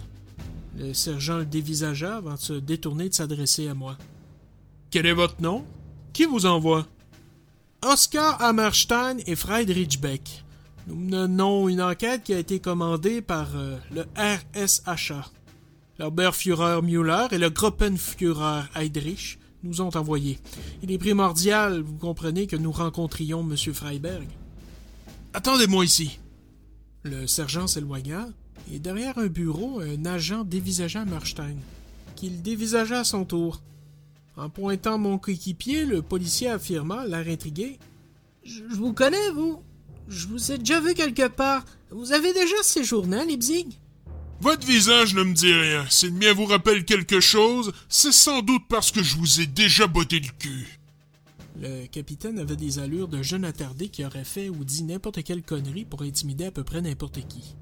Le 0.77 0.93
sergent 0.93 1.37
le 1.37 1.45
dévisagea 1.45 2.17
avant 2.17 2.35
de 2.35 2.39
se 2.39 2.53
détourner 2.53 3.09
de 3.09 3.13
s'adresser 3.13 3.67
à 3.67 3.73
moi. 3.73 3.97
Quel 4.91 5.05
est 5.05 5.13
votre 5.13 5.41
nom? 5.41 5.65
Qui 6.13 6.25
vous 6.25 6.45
envoie? 6.45 6.87
Oscar 7.81 8.41
Hammerstein 8.41 9.17
et 9.25 9.35
Friedrich 9.35 9.99
Beck. 9.99 10.43
Nous 10.87 10.95
menons 10.95 11.67
une 11.69 11.81
enquête 11.81 12.23
qui 12.23 12.33
a 12.33 12.39
été 12.39 12.59
commandée 12.59 13.21
par 13.21 13.55
euh, 13.55 13.77
le 13.91 14.05
RSHA. 14.15 15.25
L'Oberführer 15.99 16.81
Müller 16.81 17.27
et 17.31 17.37
le 17.37 17.49
Gruppenführer 17.49 18.63
Heydrich 18.75 19.37
nous 19.63 19.81
ont 19.81 19.95
envoyés. 19.95 20.39
Il 20.81 20.91
est 20.91 20.97
primordial, 20.97 21.81
vous 21.81 21.97
comprenez, 21.97 22.47
que 22.47 22.55
nous 22.55 22.71
rencontrions 22.71 23.41
M. 23.41 23.55
Freiberg. 23.73 24.27
Attendez-moi 25.33 25.85
ici. 25.85 26.19
Le 27.03 27.27
sergent 27.27 27.67
s'éloigna, 27.67 28.27
et 28.71 28.79
derrière 28.79 29.17
un 29.17 29.27
bureau, 29.27 29.81
un 29.81 30.05
agent 30.05 30.43
dévisagea 30.43 31.05
Marstein, 31.05 31.55
qu'il 32.15 32.41
dévisagea 32.41 32.99
à 32.99 33.03
son 33.03 33.25
tour. 33.25 33.61
En 34.35 34.49
pointant 34.49 34.97
mon 34.97 35.17
coéquipier, 35.19 35.85
le 35.85 36.01
policier 36.01 36.49
affirma, 36.49 37.05
l'air 37.05 37.27
intrigué. 37.27 37.77
Je, 38.43 38.63
vous 38.71 38.93
connais, 38.93 39.29
vous. 39.31 39.61
Je 40.07 40.27
vous 40.27 40.51
ai 40.51 40.57
déjà 40.57 40.79
vu 40.79 40.95
quelque 40.95 41.27
part. 41.27 41.63
Vous 41.91 42.13
avez 42.13 42.33
déjà 42.33 42.61
séjourné 42.63 43.17
à 43.17 43.25
Leipzig? 43.25 43.79
Votre 44.43 44.67
visage 44.67 45.15
ne 45.15 45.23
me 45.23 45.33
dit 45.33 45.53
rien. 45.53 45.85
Si 45.89 46.07
le 46.07 46.11
mien 46.11 46.33
vous 46.33 46.43
rappelle 46.43 46.83
quelque 46.83 47.21
chose, 47.21 47.71
c'est 47.87 48.11
sans 48.11 48.41
doute 48.41 48.63
parce 48.67 48.91
que 48.91 49.01
je 49.01 49.15
vous 49.15 49.39
ai 49.39 49.45
déjà 49.45 49.87
botté 49.87 50.19
le 50.19 50.27
cul. 50.37 50.79
Le 51.61 51.85
capitaine 51.85 52.37
avait 52.37 52.57
des 52.57 52.77
allures 52.77 53.07
de 53.07 53.23
jeune 53.23 53.45
attardé 53.45 53.87
qui 53.87 54.03
aurait 54.03 54.25
fait 54.25 54.49
ou 54.49 54.65
dit 54.65 54.83
n'importe 54.83 55.23
quelle 55.23 55.43
connerie 55.43 55.85
pour 55.85 56.01
intimider 56.01 56.43
à 56.43 56.51
peu 56.51 56.65
près 56.65 56.81
n'importe 56.81 57.25
qui. 57.25 57.55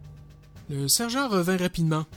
Le 0.71 0.87
sergent 0.87 1.29
revint 1.29 1.57
rapidement. 1.57 2.07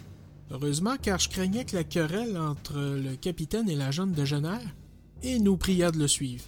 Heureusement, 0.50 0.96
car 0.96 1.18
je 1.18 1.28
craignais 1.28 1.66
que 1.66 1.76
la 1.76 1.84
querelle 1.84 2.38
entre 2.38 2.78
le 2.78 3.16
capitaine 3.16 3.68
et 3.68 3.76
la 3.76 3.90
jeune 3.90 4.12
dégénère, 4.12 4.74
et 5.22 5.40
nous 5.40 5.58
pria 5.58 5.90
de 5.90 5.98
le 5.98 6.08
suivre. 6.08 6.44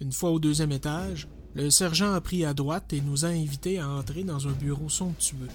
Une 0.00 0.12
fois 0.12 0.30
au 0.30 0.38
deuxième 0.38 0.72
étage, 0.72 1.28
le 1.52 1.68
sergent 1.68 2.14
a 2.14 2.22
pris 2.22 2.46
à 2.46 2.54
droite 2.54 2.94
et 2.94 3.02
nous 3.02 3.26
a 3.26 3.28
invités 3.28 3.80
à 3.80 3.90
entrer 3.90 4.22
dans 4.24 4.48
un 4.48 4.52
bureau 4.52 4.88
somptueux. 4.88 5.50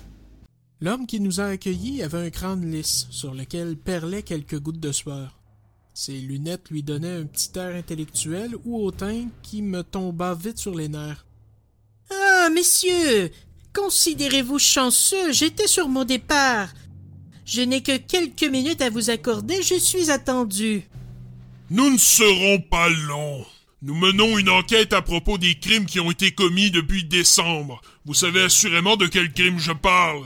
L'homme 0.81 1.07
qui 1.07 1.19
nous 1.19 1.41
a 1.41 1.45
accueillis 1.45 2.03
avait 2.03 2.25
un 2.25 2.29
crâne 2.29 2.71
lisse, 2.71 3.07
sur 3.09 3.33
lequel 3.33 3.75
perlaient 3.75 4.23
quelques 4.23 4.59
gouttes 4.59 4.79
de 4.79 4.93
sueur. 4.93 5.37
Ses 5.93 6.17
lunettes 6.17 6.69
lui 6.69 6.83
donnaient 6.83 7.17
un 7.17 7.25
petit 7.25 7.51
air 7.59 7.75
intellectuel 7.75 8.55
ou 8.63 8.81
hautain 8.85 9.27
qui 9.43 9.61
me 9.61 9.83
tomba 9.83 10.33
vite 10.33 10.57
sur 10.57 10.73
les 10.73 10.87
nerfs. 10.87 11.25
Ah, 12.09 12.47
messieurs, 12.49 13.29
considérez-vous 13.73 14.59
chanceux, 14.59 15.33
j'étais 15.33 15.67
sur 15.67 15.89
mon 15.89 16.05
départ. 16.05 16.69
Je 17.43 17.61
n'ai 17.61 17.81
que 17.81 17.97
quelques 17.97 18.43
minutes 18.43 18.81
à 18.81 18.89
vous 18.89 19.09
accorder, 19.09 19.61
je 19.61 19.75
suis 19.75 20.09
attendu. 20.09 20.83
Nous 21.69 21.89
ne 21.89 21.97
serons 21.97 22.61
pas 22.61 22.87
longs. 22.87 23.45
Nous 23.81 23.95
menons 23.95 24.37
une 24.37 24.49
enquête 24.49 24.93
à 24.93 25.01
propos 25.01 25.37
des 25.37 25.55
crimes 25.55 25.85
qui 25.85 25.99
ont 25.99 26.11
été 26.11 26.31
commis 26.31 26.71
depuis 26.71 27.03
décembre. 27.03 27.81
Vous 28.05 28.13
savez 28.13 28.43
assurément 28.43 28.95
de 28.95 29.07
quels 29.07 29.33
crimes 29.33 29.59
je 29.59 29.73
parle. 29.73 30.23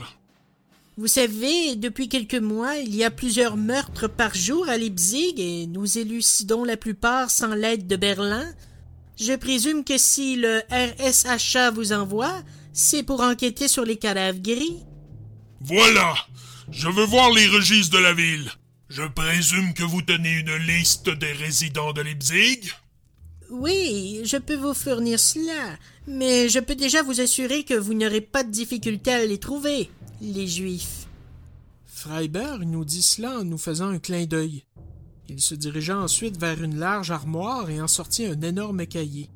Vous 0.96 1.08
savez, 1.08 1.74
depuis 1.74 2.08
quelques 2.08 2.34
mois, 2.34 2.76
il 2.76 2.94
y 2.94 3.02
a 3.02 3.10
plusieurs 3.10 3.56
meurtres 3.56 4.06
par 4.06 4.32
jour 4.32 4.68
à 4.68 4.76
Leipzig 4.76 5.34
et 5.38 5.66
nous 5.66 5.98
élucidons 5.98 6.62
la 6.62 6.76
plupart 6.76 7.32
sans 7.32 7.52
l'aide 7.52 7.88
de 7.88 7.96
Berlin. 7.96 8.44
Je 9.18 9.32
présume 9.32 9.82
que 9.82 9.98
si 9.98 10.36
le 10.36 10.62
RSHA 10.70 11.72
vous 11.72 11.92
envoie, 11.92 12.42
c'est 12.72 13.02
pour 13.02 13.22
enquêter 13.22 13.66
sur 13.66 13.84
les 13.84 13.96
cadavres 13.96 14.40
gris. 14.40 14.84
Voilà. 15.60 16.14
Je 16.70 16.88
veux 16.88 17.06
voir 17.06 17.32
les 17.32 17.48
registres 17.48 17.96
de 17.96 18.02
la 18.02 18.12
ville. 18.12 18.48
Je 18.88 19.02
présume 19.02 19.74
que 19.74 19.82
vous 19.82 20.02
tenez 20.02 20.38
une 20.38 20.56
liste 20.58 21.10
des 21.10 21.32
résidents 21.32 21.92
de 21.92 22.02
Leipzig? 22.02 22.70
Oui, 23.50 24.20
je 24.24 24.36
peux 24.36 24.56
vous 24.56 24.74
fournir 24.74 25.18
cela, 25.18 25.76
mais 26.06 26.48
je 26.48 26.60
peux 26.60 26.76
déjà 26.76 27.02
vous 27.02 27.20
assurer 27.20 27.64
que 27.64 27.74
vous 27.74 27.94
n'aurez 27.94 28.20
pas 28.20 28.44
de 28.44 28.50
difficulté 28.52 29.12
à 29.12 29.26
les 29.26 29.38
trouver 29.38 29.90
les 30.20 30.46
Juifs. 30.46 31.06
Freiberg 31.86 32.64
nous 32.64 32.84
dit 32.84 33.02
cela 33.02 33.38
en 33.40 33.44
nous 33.44 33.58
faisant 33.58 33.88
un 33.88 33.98
clin 33.98 34.26
d'œil. 34.26 34.64
Il 35.28 35.40
se 35.40 35.54
dirigea 35.54 35.98
ensuite 35.98 36.38
vers 36.38 36.62
une 36.62 36.78
large 36.78 37.10
armoire 37.10 37.70
et 37.70 37.80
en 37.80 37.88
sortit 37.88 38.26
un 38.26 38.40
énorme 38.42 38.86
cahier. 38.86 39.30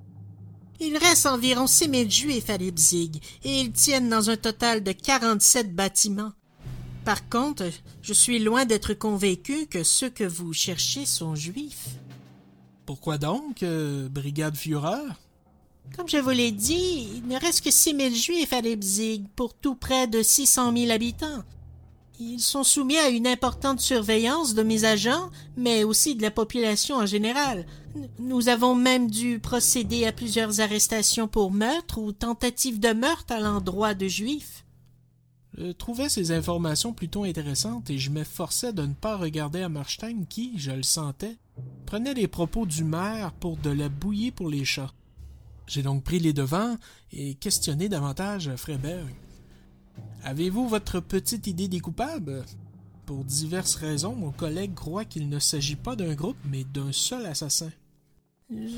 Il 0.81 0.97
reste 0.97 1.27
environ 1.27 1.67
six 1.67 1.89
mille 1.89 2.11
Juifs 2.11 2.51
à 2.51 2.57
Leipzig 2.57 3.21
et 3.43 3.61
ils 3.61 3.73
tiennent 3.73 4.11
dans 4.11 4.31
un 4.31 4.37
total 4.37 4.83
de 4.83 4.93
quarante-sept 4.93 5.75
bâtiments. 5.75 6.33
Par 7.05 7.29
contre, 7.29 7.65
je 8.03 8.13
suis 8.13 8.39
loin 8.39 8.67
d'être 8.67 8.93
convaincu 8.95 9.67
que 9.67 9.83
ceux 9.83 10.11
que 10.11 10.25
vous 10.25 10.53
cherchez 10.53 11.07
sont 11.07 11.35
juifs. 11.35 11.89
Pourquoi 12.85 13.19
donc, 13.19 13.63
euh, 13.63 14.09
brigade 14.09 14.57
Führer? 14.57 15.15
Comme 15.97 16.09
je 16.09 16.19
vous 16.19 16.31
l'ai 16.31 16.53
dit, 16.53 17.09
il 17.17 17.27
ne 17.27 17.39
reste 17.39 17.65
que 17.65 17.71
six 17.71 17.95
mille 17.95 18.15
juifs 18.15 18.53
à 18.53 18.61
Leipzig 18.61 19.25
pour 19.37 19.55
tout 19.55 19.75
près 19.75 20.07
de 20.07 20.23
six 20.23 20.47
cent 20.47 20.73
mille 20.73 20.91
habitants. 20.91 21.43
Ils 22.21 22.41
sont 22.41 22.65
soumis 22.65 22.97
à 22.97 23.11
une 23.11 23.29
importante 23.29 23.81
surveillance 23.81 24.55
de 24.55 24.65
mes 24.65 24.85
agents, 24.85 25.31
mais 25.57 25.85
aussi 25.85 26.17
de 26.17 26.23
la 26.23 26.33
population 26.33 26.97
en 26.97 27.07
général. 27.07 27.65
Nous 28.19 28.49
avons 28.49 28.75
même 28.75 29.09
dû 29.09 29.39
procéder 29.39 30.05
à 30.05 30.13
plusieurs 30.13 30.61
arrestations 30.61 31.29
pour 31.29 31.53
meurtre 31.53 31.99
ou 31.99 32.11
tentative 32.11 32.81
de 32.81 32.93
meurtre 32.93 33.33
à 33.33 33.41
l'endroit 33.41 33.95
de 33.95 34.09
juifs. 34.09 34.65
Je 35.57 35.73
trouvais 35.73 36.09
ces 36.09 36.33
informations 36.33 36.93
plutôt 36.93 37.25
intéressantes 37.25 37.91
et 37.91 37.99
je 37.99 38.11
m'efforçais 38.11 38.73
de 38.73 38.83
ne 38.83 38.95
pas 38.95 39.17
regarder 39.17 39.63
Hammerstein 39.63 40.27
qui, 40.29 40.53
je 40.57 40.71
le 40.71 40.83
sentais, 40.83 41.37
prenait 41.87 42.15
les 42.15 42.29
propos 42.29 42.67
du 42.67 42.85
maire 42.85 43.33
pour 43.33 43.57
de 43.57 43.71
la 43.71 43.89
bouillie 43.89 44.31
pour 44.31 44.49
les 44.49 44.65
chats. 44.65 44.93
J'ai 45.69 45.83
donc 45.83 46.03
pris 46.03 46.19
les 46.19 46.33
devants 46.33 46.77
et 47.13 47.35
questionné 47.35 47.91
davantage 47.91 48.51
Freiberg. 48.57 49.07
Avez-vous 50.25 50.67
votre 50.67 51.01
petite 51.01 51.47
idée 51.47 51.69
des 51.69 51.81
coupables? 51.81 52.45
Pour 53.05 53.23
diverses 53.23 53.75
raisons, 53.75 54.15
mon 54.15 54.31
collègue 54.31 54.75
croit 54.75 55.05
qu'il 55.05 55.29
ne 55.29 55.39
s'agit 55.39 55.77
pas 55.77 55.95
d'un 55.95 56.15
groupe, 56.15 56.39
mais 56.47 56.65
d'un 56.65 56.91
seul 56.91 57.27
assassin. 57.27 57.71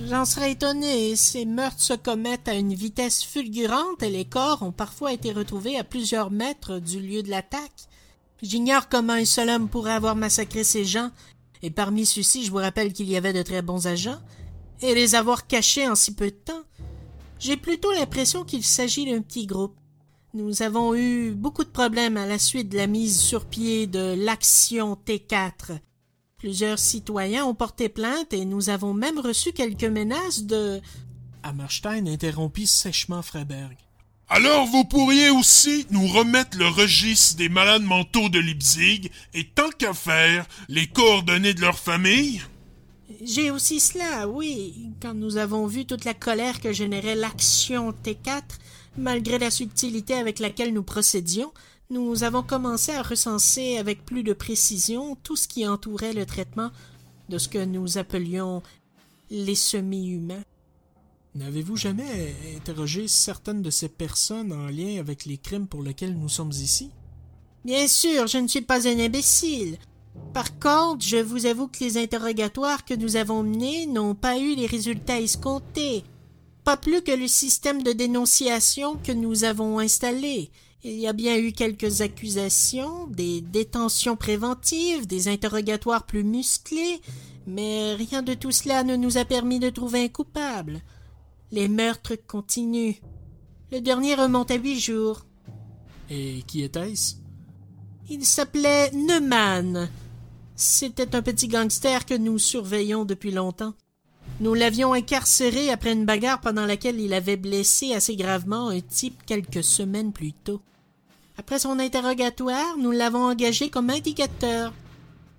J'en 0.09 0.25
serais 0.25 0.53
étonné. 0.53 1.15
Ces 1.15 1.45
meurtres 1.45 1.81
se 1.81 1.95
commettent 1.95 2.49
à 2.49 2.55
une 2.55 2.75
vitesse 2.75 3.23
fulgurante 3.23 4.03
et 4.03 4.11
les 4.11 4.25
corps 4.25 4.63
ont 4.63 4.73
parfois 4.73 5.13
été 5.13 5.33
retrouvés 5.33 5.79
à 5.79 5.85
plusieurs 5.85 6.33
mètres 6.33 6.81
du 6.81 7.01
lieu 7.01 7.23
de 7.23 7.31
l'attaque. 7.31 7.87
J'ignore 8.43 8.89
comment 8.89 9.13
un 9.13 9.25
seul 9.25 9.49
homme 9.49 9.69
pourrait 9.69 9.93
avoir 9.93 10.17
massacré 10.17 10.65
ces 10.65 10.85
gens, 10.85 11.11
et 11.63 11.71
parmi 11.71 12.05
ceux-ci, 12.05 12.45
je 12.45 12.51
vous 12.51 12.57
rappelle 12.57 12.93
qu'il 12.93 13.09
y 13.09 13.17
avait 13.17 13.33
de 13.33 13.43
très 13.43 13.63
bons 13.63 13.87
agents, 13.87 14.21
et 14.81 14.95
les 14.95 15.15
avoir 15.15 15.47
cachés 15.47 15.87
en 15.87 15.95
si 15.95 16.15
peu 16.15 16.27
de 16.27 16.37
temps. 16.37 16.65
J'ai 17.41 17.57
plutôt 17.57 17.91
l'impression 17.93 18.45
qu'il 18.45 18.63
s'agit 18.63 19.11
d'un 19.11 19.23
petit 19.23 19.47
groupe. 19.47 19.75
Nous 20.35 20.63
avons 20.63 20.95
eu 20.95 21.33
beaucoup 21.33 21.65
de 21.65 21.71
problèmes 21.71 22.19
à 22.19 22.27
la 22.27 22.39
suite 22.39 22.69
de 22.69 22.77
la 22.77 22.87
mise 22.87 23.19
sur 23.19 23.47
pied 23.47 23.87
de 23.87 24.15
l'action 24.17 24.97
T4. 25.07 25.79
Plusieurs 26.37 26.79
citoyens 26.79 27.47
ont 27.47 27.55
porté 27.55 27.89
plainte 27.89 28.35
et 28.35 28.45
nous 28.45 28.69
avons 28.69 28.93
même 28.93 29.19
reçu 29.19 29.53
quelques 29.53 29.85
menaces 29.85 30.45
de. 30.45 30.83
Hammerstein 31.43 32.07
interrompit 32.07 32.67
sèchement 32.67 33.23
Freiberg. 33.23 33.77
Alors 34.29 34.67
vous 34.67 34.85
pourriez 34.85 35.31
aussi 35.31 35.87
nous 35.91 36.07
remettre 36.07 36.59
le 36.59 36.69
registre 36.69 37.37
des 37.37 37.49
malades 37.49 37.83
mentaux 37.83 38.29
de 38.29 38.39
Leipzig 38.39 39.11
et 39.33 39.45
tant 39.45 39.71
qu'à 39.71 39.95
faire, 39.95 40.47
les 40.69 40.87
coordonnées 40.87 41.55
de 41.55 41.63
leur 41.63 41.79
famille? 41.79 42.43
J'ai 43.23 43.51
aussi 43.51 43.81
cela, 43.81 44.29
oui. 44.29 44.91
Quand 45.03 45.15
nous 45.15 45.37
avons 45.37 45.67
vu 45.67 45.85
toute 45.85 46.05
la 46.05 46.15
colère 46.15 46.61
que 46.61 46.73
générait 46.73 47.17
l'action 47.17 47.93
T4, 47.93 48.43
malgré 48.97 49.39
la 49.39 49.51
subtilité 49.51 50.15
avec 50.15 50.39
laquelle 50.39 50.73
nous 50.73 50.83
procédions, 50.83 51.53
nous 51.91 52.23
avons 52.23 52.43
commencé 52.43 52.93
à 52.93 53.03
recenser 53.03 53.77
avec 53.77 54.05
plus 54.05 54.23
de 54.23 54.33
précision 54.33 55.17
tout 55.23 55.37
ce 55.37 55.49
qui 55.49 55.67
entourait 55.67 56.13
le 56.13 56.25
traitement 56.25 56.71
de 57.29 57.39
ce 57.39 57.49
que 57.49 57.65
nous 57.65 57.99
appelions 57.99 58.63
les 59.31 59.57
semi-humains. 59.57 60.45
N'avez-vous 61.35 61.77
jamais 61.77 62.35
interrogé 62.57 63.07
certaines 63.09 63.63
de 63.63 63.71
ces 63.71 63.89
personnes 63.89 64.53
en 64.53 64.67
lien 64.67 64.99
avec 64.99 65.25
les 65.25 65.39
crimes 65.39 65.67
pour 65.67 65.83
lesquels 65.83 66.17
nous 66.17 66.29
sommes 66.29 66.51
ici? 66.51 66.91
Bien 67.65 67.87
sûr, 67.87 68.27
je 68.27 68.39
ne 68.39 68.49
suis 68.49 68.63
pas 68.63 68.89
un 68.89 68.99
imbécile. 68.99 69.79
Par 70.33 70.59
contre, 70.59 71.05
je 71.05 71.17
vous 71.17 71.47
avoue 71.47 71.69
que 71.69 71.83
les 71.83 71.99
interrogatoires 71.99 72.85
que 72.85 72.95
nous 72.95 73.17
avons 73.17 73.43
menés 73.43 73.87
n'ont 73.87 74.15
pas 74.15 74.39
eu 74.39 74.55
les 74.55 74.67
résultats 74.67 75.21
escomptés. 75.21 76.05
Pas 76.65 76.77
plus 76.77 77.03
que 77.03 77.13
le 77.13 77.27
système 77.27 77.83
de 77.83 77.93
dénonciation 77.93 78.97
que 78.97 79.13
nous 79.13 79.45
avons 79.45 79.79
installé. 79.79 80.51
Il 80.83 80.99
y 80.99 81.07
a 81.07 81.13
bien 81.13 81.37
eu 81.37 81.53
quelques 81.53 82.01
accusations, 82.01 83.07
des 83.09 83.41
détentions 83.41 84.17
préventives, 84.17 85.07
des 85.07 85.29
interrogatoires 85.29 86.07
plus 86.07 86.25
musclés, 86.25 87.01
mais 87.47 87.95
rien 87.95 88.23
de 88.23 88.35
tout 88.35 88.53
cela 88.53 88.83
ne 88.85 88.97
nous 88.97 89.19
a 89.19 89.25
permis 89.25 89.59
de 89.59 89.69
trouver 89.69 90.05
un 90.05 90.09
coupable. 90.09 90.81
Les 91.51 91.69
meurtres 91.69 92.17
continuent. 92.27 92.95
Le 93.73 93.81
dernier 93.81 94.15
remonte 94.15 94.51
à 94.51 94.55
huit 94.55 94.79
jours. 94.79 95.27
Et 96.09 96.43
qui 96.47 96.63
était-ce? 96.63 97.17
Il 98.09 98.25
s'appelait 98.25 98.91
Neumann. 98.93 99.89
C'était 100.63 101.17
un 101.17 101.23
petit 101.23 101.49
gangster 101.49 102.05
que 102.05 102.13
nous 102.13 102.39
surveillons 102.39 103.07
depuis 103.07 103.31
longtemps. 103.31 103.73
Nous 104.41 104.53
l'avions 104.53 104.93
incarcéré 104.93 105.71
après 105.71 105.95
une 105.95 106.05
bagarre 106.05 106.43
pendant 106.43 106.67
laquelle 106.67 107.01
il 107.01 107.15
avait 107.15 107.39
blessé 107.39 107.95
assez 107.95 108.15
gravement 108.15 108.69
un 108.69 108.83
type 108.83 109.23
quelques 109.25 109.65
semaines 109.65 110.13
plus 110.13 110.35
tôt. 110.35 110.61
Après 111.39 111.59
son 111.59 111.79
interrogatoire, 111.79 112.77
nous 112.77 112.91
l'avons 112.91 113.25
engagé 113.25 113.71
comme 113.71 113.89
indicateur. 113.89 114.75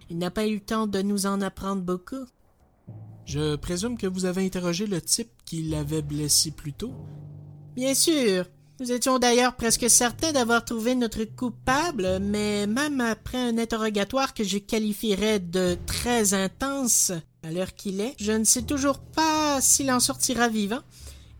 Il 0.09 0.17
n'a 0.17 0.31
pas 0.31 0.47
eu 0.47 0.55
le 0.55 0.59
temps 0.59 0.87
de 0.87 1.03
nous 1.03 1.27
en 1.27 1.39
apprendre 1.41 1.83
beaucoup. 1.83 2.25
Je 3.25 3.57
présume 3.57 3.99
que 3.99 4.07
vous 4.07 4.25
avez 4.25 4.43
interrogé 4.43 4.87
le 4.87 5.01
type 5.01 5.29
qui 5.45 5.61
l'avait 5.61 6.01
blessé 6.01 6.49
plus 6.49 6.73
tôt? 6.73 6.93
Bien 7.75 7.93
sûr. 7.93 8.45
Nous 8.81 8.91
étions 8.91 9.19
d'ailleurs 9.19 9.55
presque 9.55 9.91
certains 9.91 10.31
d'avoir 10.31 10.65
trouvé 10.65 10.95
notre 10.95 11.23
coupable, 11.23 12.17
mais 12.19 12.65
même 12.65 12.99
après 12.99 13.37
un 13.37 13.59
interrogatoire 13.59 14.33
que 14.33 14.43
je 14.43 14.57
qualifierais 14.57 15.37
de 15.37 15.77
très 15.85 16.33
intense, 16.33 17.11
à 17.43 17.51
l'heure 17.51 17.75
qu'il 17.75 18.01
est, 18.01 18.15
je 18.17 18.31
ne 18.31 18.43
sais 18.43 18.63
toujours 18.63 18.97
pas 18.97 19.61
s'il 19.61 19.91
en 19.91 19.99
sortira 19.99 20.49
vivant. 20.49 20.79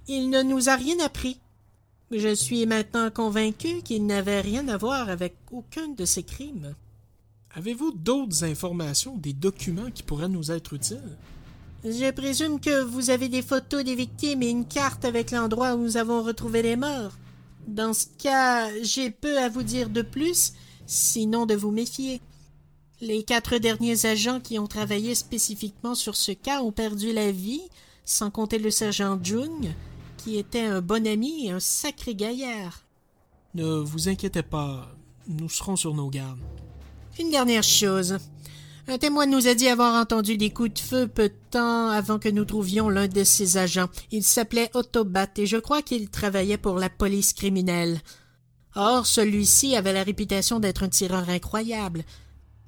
Il 0.08 0.30
ne 0.30 0.44
nous 0.44 0.70
a 0.70 0.76
rien 0.76 1.00
appris. 1.04 1.40
Je 2.12 2.36
suis 2.36 2.68
maintenant 2.68 3.10
convaincu 3.10 3.82
qu'il 3.82 4.06
n'avait 4.06 4.42
rien 4.42 4.68
à 4.68 4.78
voir 4.78 5.10
avec 5.10 5.34
aucun 5.52 5.88
de 5.88 6.06
ces 6.06 6.22
crimes. 6.22 6.76
Avez-vous 7.56 7.92
d'autres 7.94 8.44
informations, 8.44 9.18
des 9.18 9.34
documents 9.34 9.90
qui 9.90 10.04
pourraient 10.04 10.30
nous 10.30 10.52
être 10.52 10.74
utiles? 10.74 11.18
Je 11.84 12.12
présume 12.12 12.60
que 12.60 12.84
vous 12.84 13.10
avez 13.10 13.30
des 13.30 13.42
photos 13.42 13.84
des 13.84 13.96
victimes 13.96 14.44
et 14.44 14.50
une 14.52 14.68
carte 14.68 15.06
avec 15.06 15.32
l'endroit 15.32 15.74
où 15.74 15.82
nous 15.82 15.98
avons 15.98 16.22
retrouvé 16.22 16.62
les 16.62 16.76
morts. 16.76 17.14
Dans 17.68 17.94
ce 17.94 18.06
cas, 18.18 18.70
j'ai 18.82 19.12
peu 19.12 19.38
à 19.40 19.50
vous 19.50 19.64
dire 19.64 19.90
de 19.90 20.02
plus, 20.02 20.54
sinon 20.86 21.46
de 21.46 21.56
vous 21.56 21.72
méfier. 21.72 22.22
Les 23.00 23.24
quatre 23.24 23.58
derniers 23.58 24.06
agents 24.06 24.40
qui 24.40 24.60
ont 24.60 24.68
travaillé 24.68 25.16
spécifiquement 25.16 25.96
sur 25.96 26.16
ce 26.16 26.32
cas 26.32 26.62
ont 26.62 26.72
perdu 26.72 27.14
la 27.14 27.32
vie, 27.32 27.62
sans 28.06 28.30
compter 28.30 28.60
le 28.60 28.70
sergent 28.70 29.18
Jung, 29.24 29.74
qui 30.18 30.38
était 30.38 30.62
un 30.62 30.82
bon 30.82 31.08
ami 31.08 31.48
et 31.48 31.52
un 31.52 31.60
sacré 31.60 32.14
gaillard. 32.14 32.84
Ne 33.56 33.66
vous 33.66 34.08
inquiétez 34.08 34.44
pas, 34.44 34.88
nous 35.28 35.50
serons 35.50 35.76
sur 35.76 35.94
nos 35.94 36.10
gardes. 36.10 36.40
Une 37.20 37.32
dernière 37.32 37.64
chose. 37.64 38.18
Un 38.88 38.98
témoin 38.98 39.26
nous 39.26 39.48
a 39.48 39.54
dit 39.54 39.68
avoir 39.68 39.96
entendu 39.96 40.38
des 40.38 40.50
coups 40.50 40.74
de 40.74 40.80
feu 40.80 41.08
peu 41.08 41.30
de 41.30 41.36
temps 41.52 41.90
avant 41.90 42.20
que 42.20 42.30
nous 42.30 42.46
trouvions 42.46 42.90
l'un 42.90 43.08
de 43.08 43.24
ses 43.24 43.58
agents. 43.58 43.90
Il 44.12 44.24
s'appelait 44.24 44.72
Autobat 44.74 45.28
et 45.38 45.46
je 45.46 45.58
crois 45.58 45.82
qu'il 45.82 46.10
travaillait 46.10 46.58
pour 46.58 46.78
la 46.78 46.90
police 46.90 47.34
criminelle. 47.34 48.02
Or, 48.76 49.06
celui-ci 49.06 49.76
avait 49.76 49.94
la 49.94 50.04
réputation 50.04 50.60
d'être 50.60 50.84
un 50.84 50.90
tireur 50.90 51.30
incroyable, 51.30 52.04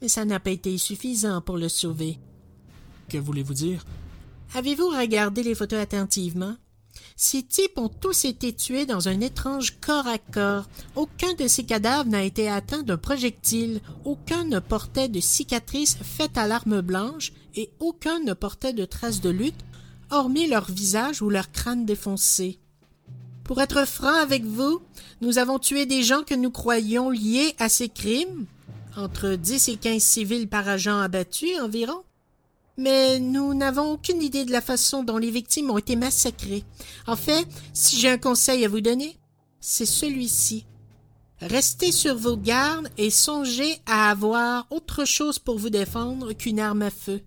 mais 0.01 0.07
ça 0.07 0.25
n'a 0.25 0.39
pas 0.39 0.51
été 0.51 0.77
suffisant 0.77 1.41
pour 1.41 1.57
le 1.57 1.69
sauver. 1.69 2.19
Que 3.09 3.17
voulez-vous 3.17 3.53
dire? 3.53 3.83
Avez-vous 4.55 4.89
regardé 4.89 5.43
les 5.43 5.55
photos 5.55 5.79
attentivement? 5.79 6.55
Ces 7.15 7.43
types 7.43 7.77
ont 7.77 7.89
tous 7.89 8.25
été 8.25 8.53
tués 8.53 8.85
dans 8.85 9.07
un 9.07 9.19
étrange 9.21 9.79
corps 9.79 10.07
à 10.07 10.17
corps. 10.17 10.65
Aucun 10.95 11.33
de 11.33 11.47
ces 11.47 11.63
cadavres 11.63 12.09
n'a 12.09 12.23
été 12.23 12.49
atteint 12.49 12.83
d'un 12.83 12.97
projectile, 12.97 13.81
aucun 14.05 14.43
ne 14.45 14.59
portait 14.59 15.09
de 15.09 15.19
cicatrices 15.19 15.97
faites 16.01 16.37
à 16.37 16.47
l'arme 16.47 16.81
blanche, 16.81 17.33
et 17.55 17.71
aucun 17.79 18.19
ne 18.19 18.33
portait 18.33 18.73
de 18.73 18.85
traces 18.85 19.21
de 19.21 19.29
lutte, 19.29 19.63
hormis 20.09 20.47
leur 20.47 20.69
visage 20.71 21.21
ou 21.21 21.29
leur 21.29 21.51
crâne 21.51 21.85
défoncé. 21.85 22.59
Pour 23.43 23.61
être 23.61 23.85
franc 23.85 24.13
avec 24.13 24.45
vous, 24.45 24.81
nous 25.21 25.37
avons 25.37 25.59
tué 25.59 25.85
des 25.85 26.03
gens 26.03 26.23
que 26.23 26.35
nous 26.35 26.51
croyions 26.51 27.09
liés 27.09 27.55
à 27.59 27.69
ces 27.69 27.89
crimes, 27.89 28.45
entre 28.95 29.35
dix 29.35 29.69
et 29.69 29.75
quinze 29.75 30.03
civils 30.03 30.47
par 30.47 30.67
agent 30.67 30.97
abattus 30.97 31.59
environ, 31.59 32.03
mais 32.77 33.19
nous 33.19 33.53
n'avons 33.53 33.91
aucune 33.91 34.21
idée 34.21 34.45
de 34.45 34.51
la 34.51 34.61
façon 34.61 35.03
dont 35.03 35.17
les 35.17 35.31
victimes 35.31 35.69
ont 35.69 35.77
été 35.77 35.95
massacrées. 35.95 36.63
En 37.07 37.15
fait, 37.15 37.47
si 37.73 37.99
j'ai 37.99 38.09
un 38.09 38.17
conseil 38.17 38.65
à 38.65 38.69
vous 38.69 38.81
donner, 38.81 39.17
c'est 39.59 39.85
celui-ci. 39.85 40.65
Restez 41.39 41.91
sur 41.91 42.15
vos 42.15 42.37
gardes 42.37 42.89
et 42.97 43.09
songez 43.09 43.79
à 43.85 44.09
avoir 44.09 44.65
autre 44.71 45.05
chose 45.05 45.39
pour 45.39 45.57
vous 45.57 45.69
défendre 45.69 46.33
qu'une 46.33 46.59
arme 46.59 46.83
à 46.83 46.89
feu. 46.89 47.21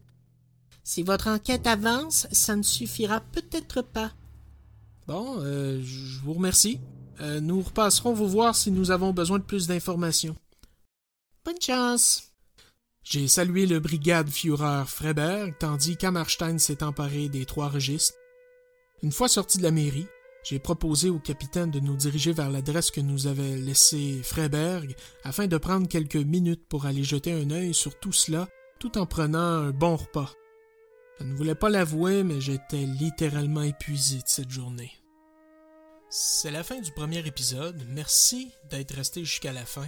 Si 0.82 1.02
votre 1.02 1.28
enquête 1.28 1.66
avance, 1.66 2.26
ça 2.32 2.56
ne 2.56 2.62
suffira 2.62 3.20
peut-être 3.20 3.82
pas. 3.82 4.12
Bon, 5.06 5.37
euh, 5.40 5.80
je 5.82 6.20
vous 6.20 6.32
remercie. 6.32 6.80
Euh, 7.20 7.40
nous 7.40 7.61
repasserons 7.61 8.12
vous 8.12 8.28
voir 8.28 8.54
si 8.54 8.70
nous 8.70 8.90
avons 8.90 9.12
besoin 9.12 9.38
de 9.38 9.44
plus 9.44 9.66
d'informations. 9.66 10.37
Bonne 11.44 11.61
chance. 11.61 12.25
J'ai 13.08 13.28
salué 13.28 13.66
le 13.66 13.78
brigade 13.78 14.28
Führer 14.28 14.82
Freiberg 14.84 15.54
tandis 15.60 15.96
qu'Hammerstein 15.96 16.58
s'est 16.58 16.82
emparé 16.82 17.28
des 17.28 17.46
trois 17.46 17.68
registres. 17.68 18.18
Une 19.00 19.12
fois 19.12 19.28
sorti 19.28 19.58
de 19.58 19.62
la 19.62 19.70
mairie, 19.70 20.08
J'ai 20.42 20.58
proposé 20.60 21.10
au 21.10 21.18
capitaine 21.18 21.72
de 21.72 21.80
nous 21.80 21.96
diriger 21.96 22.32
vers 22.32 22.50
l'adresse 22.50 22.92
que 22.92 23.00
nous 23.00 23.26
avait 23.26 23.56
laissée 23.56 24.20
Freiberg 24.22 24.94
afin 25.24 25.48
de 25.48 25.56
prendre 25.56 25.88
quelques 25.88 26.14
minutes 26.14 26.68
pour 26.68 26.86
aller 26.86 27.02
jeter 27.02 27.32
un 27.32 27.50
œil 27.50 27.74
sur 27.74 27.98
tout 27.98 28.12
cela 28.12 28.48
tout 28.78 28.96
en 28.96 29.06
prenant 29.06 29.38
un 29.38 29.70
bon 29.70 29.96
repas. 29.96 30.32
Je 31.18 31.24
ne 31.24 31.34
voulais 31.34 31.56
pas 31.56 31.68
l'avouer, 31.68 32.22
mais 32.22 32.40
j'étais 32.40 32.86
littéralement 32.86 33.62
épuisé 33.62 34.18
de 34.18 34.26
cette 34.26 34.50
journée. 34.50 34.92
C'est 36.10 36.52
la 36.52 36.62
fin 36.62 36.80
du 36.80 36.92
premier 36.92 37.26
épisode. 37.26 37.82
Merci 37.88 38.52
d'être 38.70 38.94
resté 38.94 39.24
jusqu'à 39.24 39.52
la 39.52 39.64
fin. 39.64 39.86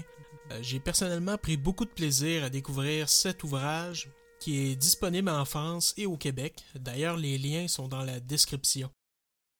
Euh, 0.50 0.58
j'ai 0.62 0.80
personnellement 0.80 1.38
pris 1.38 1.56
beaucoup 1.56 1.84
de 1.84 1.90
plaisir 1.90 2.44
à 2.44 2.50
découvrir 2.50 3.08
cet 3.08 3.44
ouvrage 3.44 4.10
qui 4.40 4.58
est 4.58 4.76
disponible 4.76 5.28
en 5.28 5.44
France 5.44 5.94
et 5.96 6.06
au 6.06 6.16
Québec. 6.16 6.64
D'ailleurs, 6.74 7.16
les 7.16 7.38
liens 7.38 7.68
sont 7.68 7.88
dans 7.88 8.04
la 8.04 8.20
description. 8.20 8.90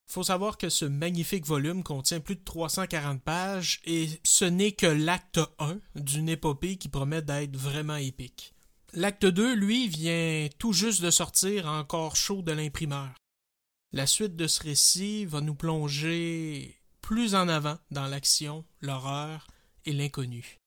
Il 0.09 0.13
faut 0.13 0.23
savoir 0.23 0.57
que 0.57 0.71
ce 0.71 0.87
magnifique 0.87 1.45
volume 1.45 1.83
contient 1.83 2.21
plus 2.21 2.37
de 2.37 2.45
340 2.45 3.21
pages 3.23 3.81
et 3.85 4.09
ce 4.25 4.47
n'est 4.47 4.73
que 4.73 4.87
l'acte 4.87 5.41
1 5.59 5.79
d'une 5.97 6.31
épopée 6.31 6.77
qui 6.77 6.89
promet 6.89 7.21
d'être 7.21 7.57
vraiment 7.57 7.97
épique. 7.97 8.55
L'acte 8.95 9.27
2, 9.27 9.55
lui, 9.55 9.87
vient 9.87 10.49
tout 10.59 10.73
juste 10.73 11.03
de 11.03 11.11
sortir 11.11 11.67
encore 11.67 12.17
chaud 12.17 12.41
de 12.41 12.53
l'imprimeur. 12.53 13.11
La 13.93 14.07
suite 14.07 14.35
de 14.35 14.47
ce 14.47 14.63
récit 14.63 15.27
va 15.27 15.43
nous 15.43 15.55
plonger 15.55 16.81
plus 17.03 17.35
en 17.35 17.49
avant 17.49 17.77
dans 17.91 18.07
l'action, 18.07 18.65
l'horreur 18.81 19.47
et 19.85 19.93
l'inconnu. 19.93 20.59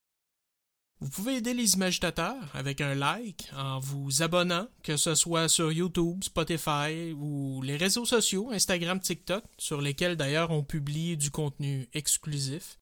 Vous 1.02 1.10
pouvez 1.10 1.38
aider 1.38 1.56
les 1.56 1.74
imagitateurs 1.74 2.36
avec 2.54 2.80
un 2.80 2.94
like 2.94 3.50
en 3.58 3.80
vous 3.80 4.22
abonnant, 4.22 4.68
que 4.84 4.98
ce 4.98 5.16
soit 5.16 5.50
sur 5.50 5.72
YouTube, 5.72 6.24
Spotify 6.24 7.12
ou 7.18 7.64
les 7.64 7.76
réseaux 7.76 8.06
sociaux, 8.06 8.52
Instagram, 8.52 9.00
TikTok, 9.00 9.44
sur 9.58 9.82
lesquels 9.82 10.16
d'ailleurs 10.16 10.52
on 10.52 10.62
publie 10.62 11.18
du 11.18 11.32
contenu 11.32 11.90
exclusif. 11.96 12.78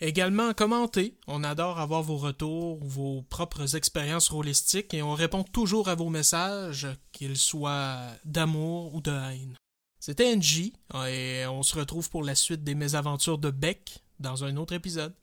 Également, 0.00 0.52
commentez. 0.52 1.16
On 1.28 1.44
adore 1.44 1.78
avoir 1.78 2.02
vos 2.02 2.16
retours, 2.16 2.80
vos 2.82 3.22
propres 3.22 3.76
expériences 3.76 4.30
rôlistiques 4.30 4.92
et 4.92 5.02
on 5.02 5.14
répond 5.14 5.44
toujours 5.44 5.88
à 5.88 5.94
vos 5.94 6.08
messages, 6.08 6.88
qu'ils 7.12 7.36
soient 7.36 8.00
d'amour 8.24 8.96
ou 8.96 9.00
de 9.00 9.12
haine. 9.12 9.54
C'était 10.00 10.34
NJ 10.34 10.72
et 11.06 11.44
on 11.46 11.62
se 11.62 11.78
retrouve 11.78 12.10
pour 12.10 12.24
la 12.24 12.34
suite 12.34 12.64
des 12.64 12.74
mésaventures 12.74 13.38
de 13.38 13.50
Beck 13.50 14.02
dans 14.18 14.42
un 14.42 14.56
autre 14.56 14.72
épisode. 14.72 15.14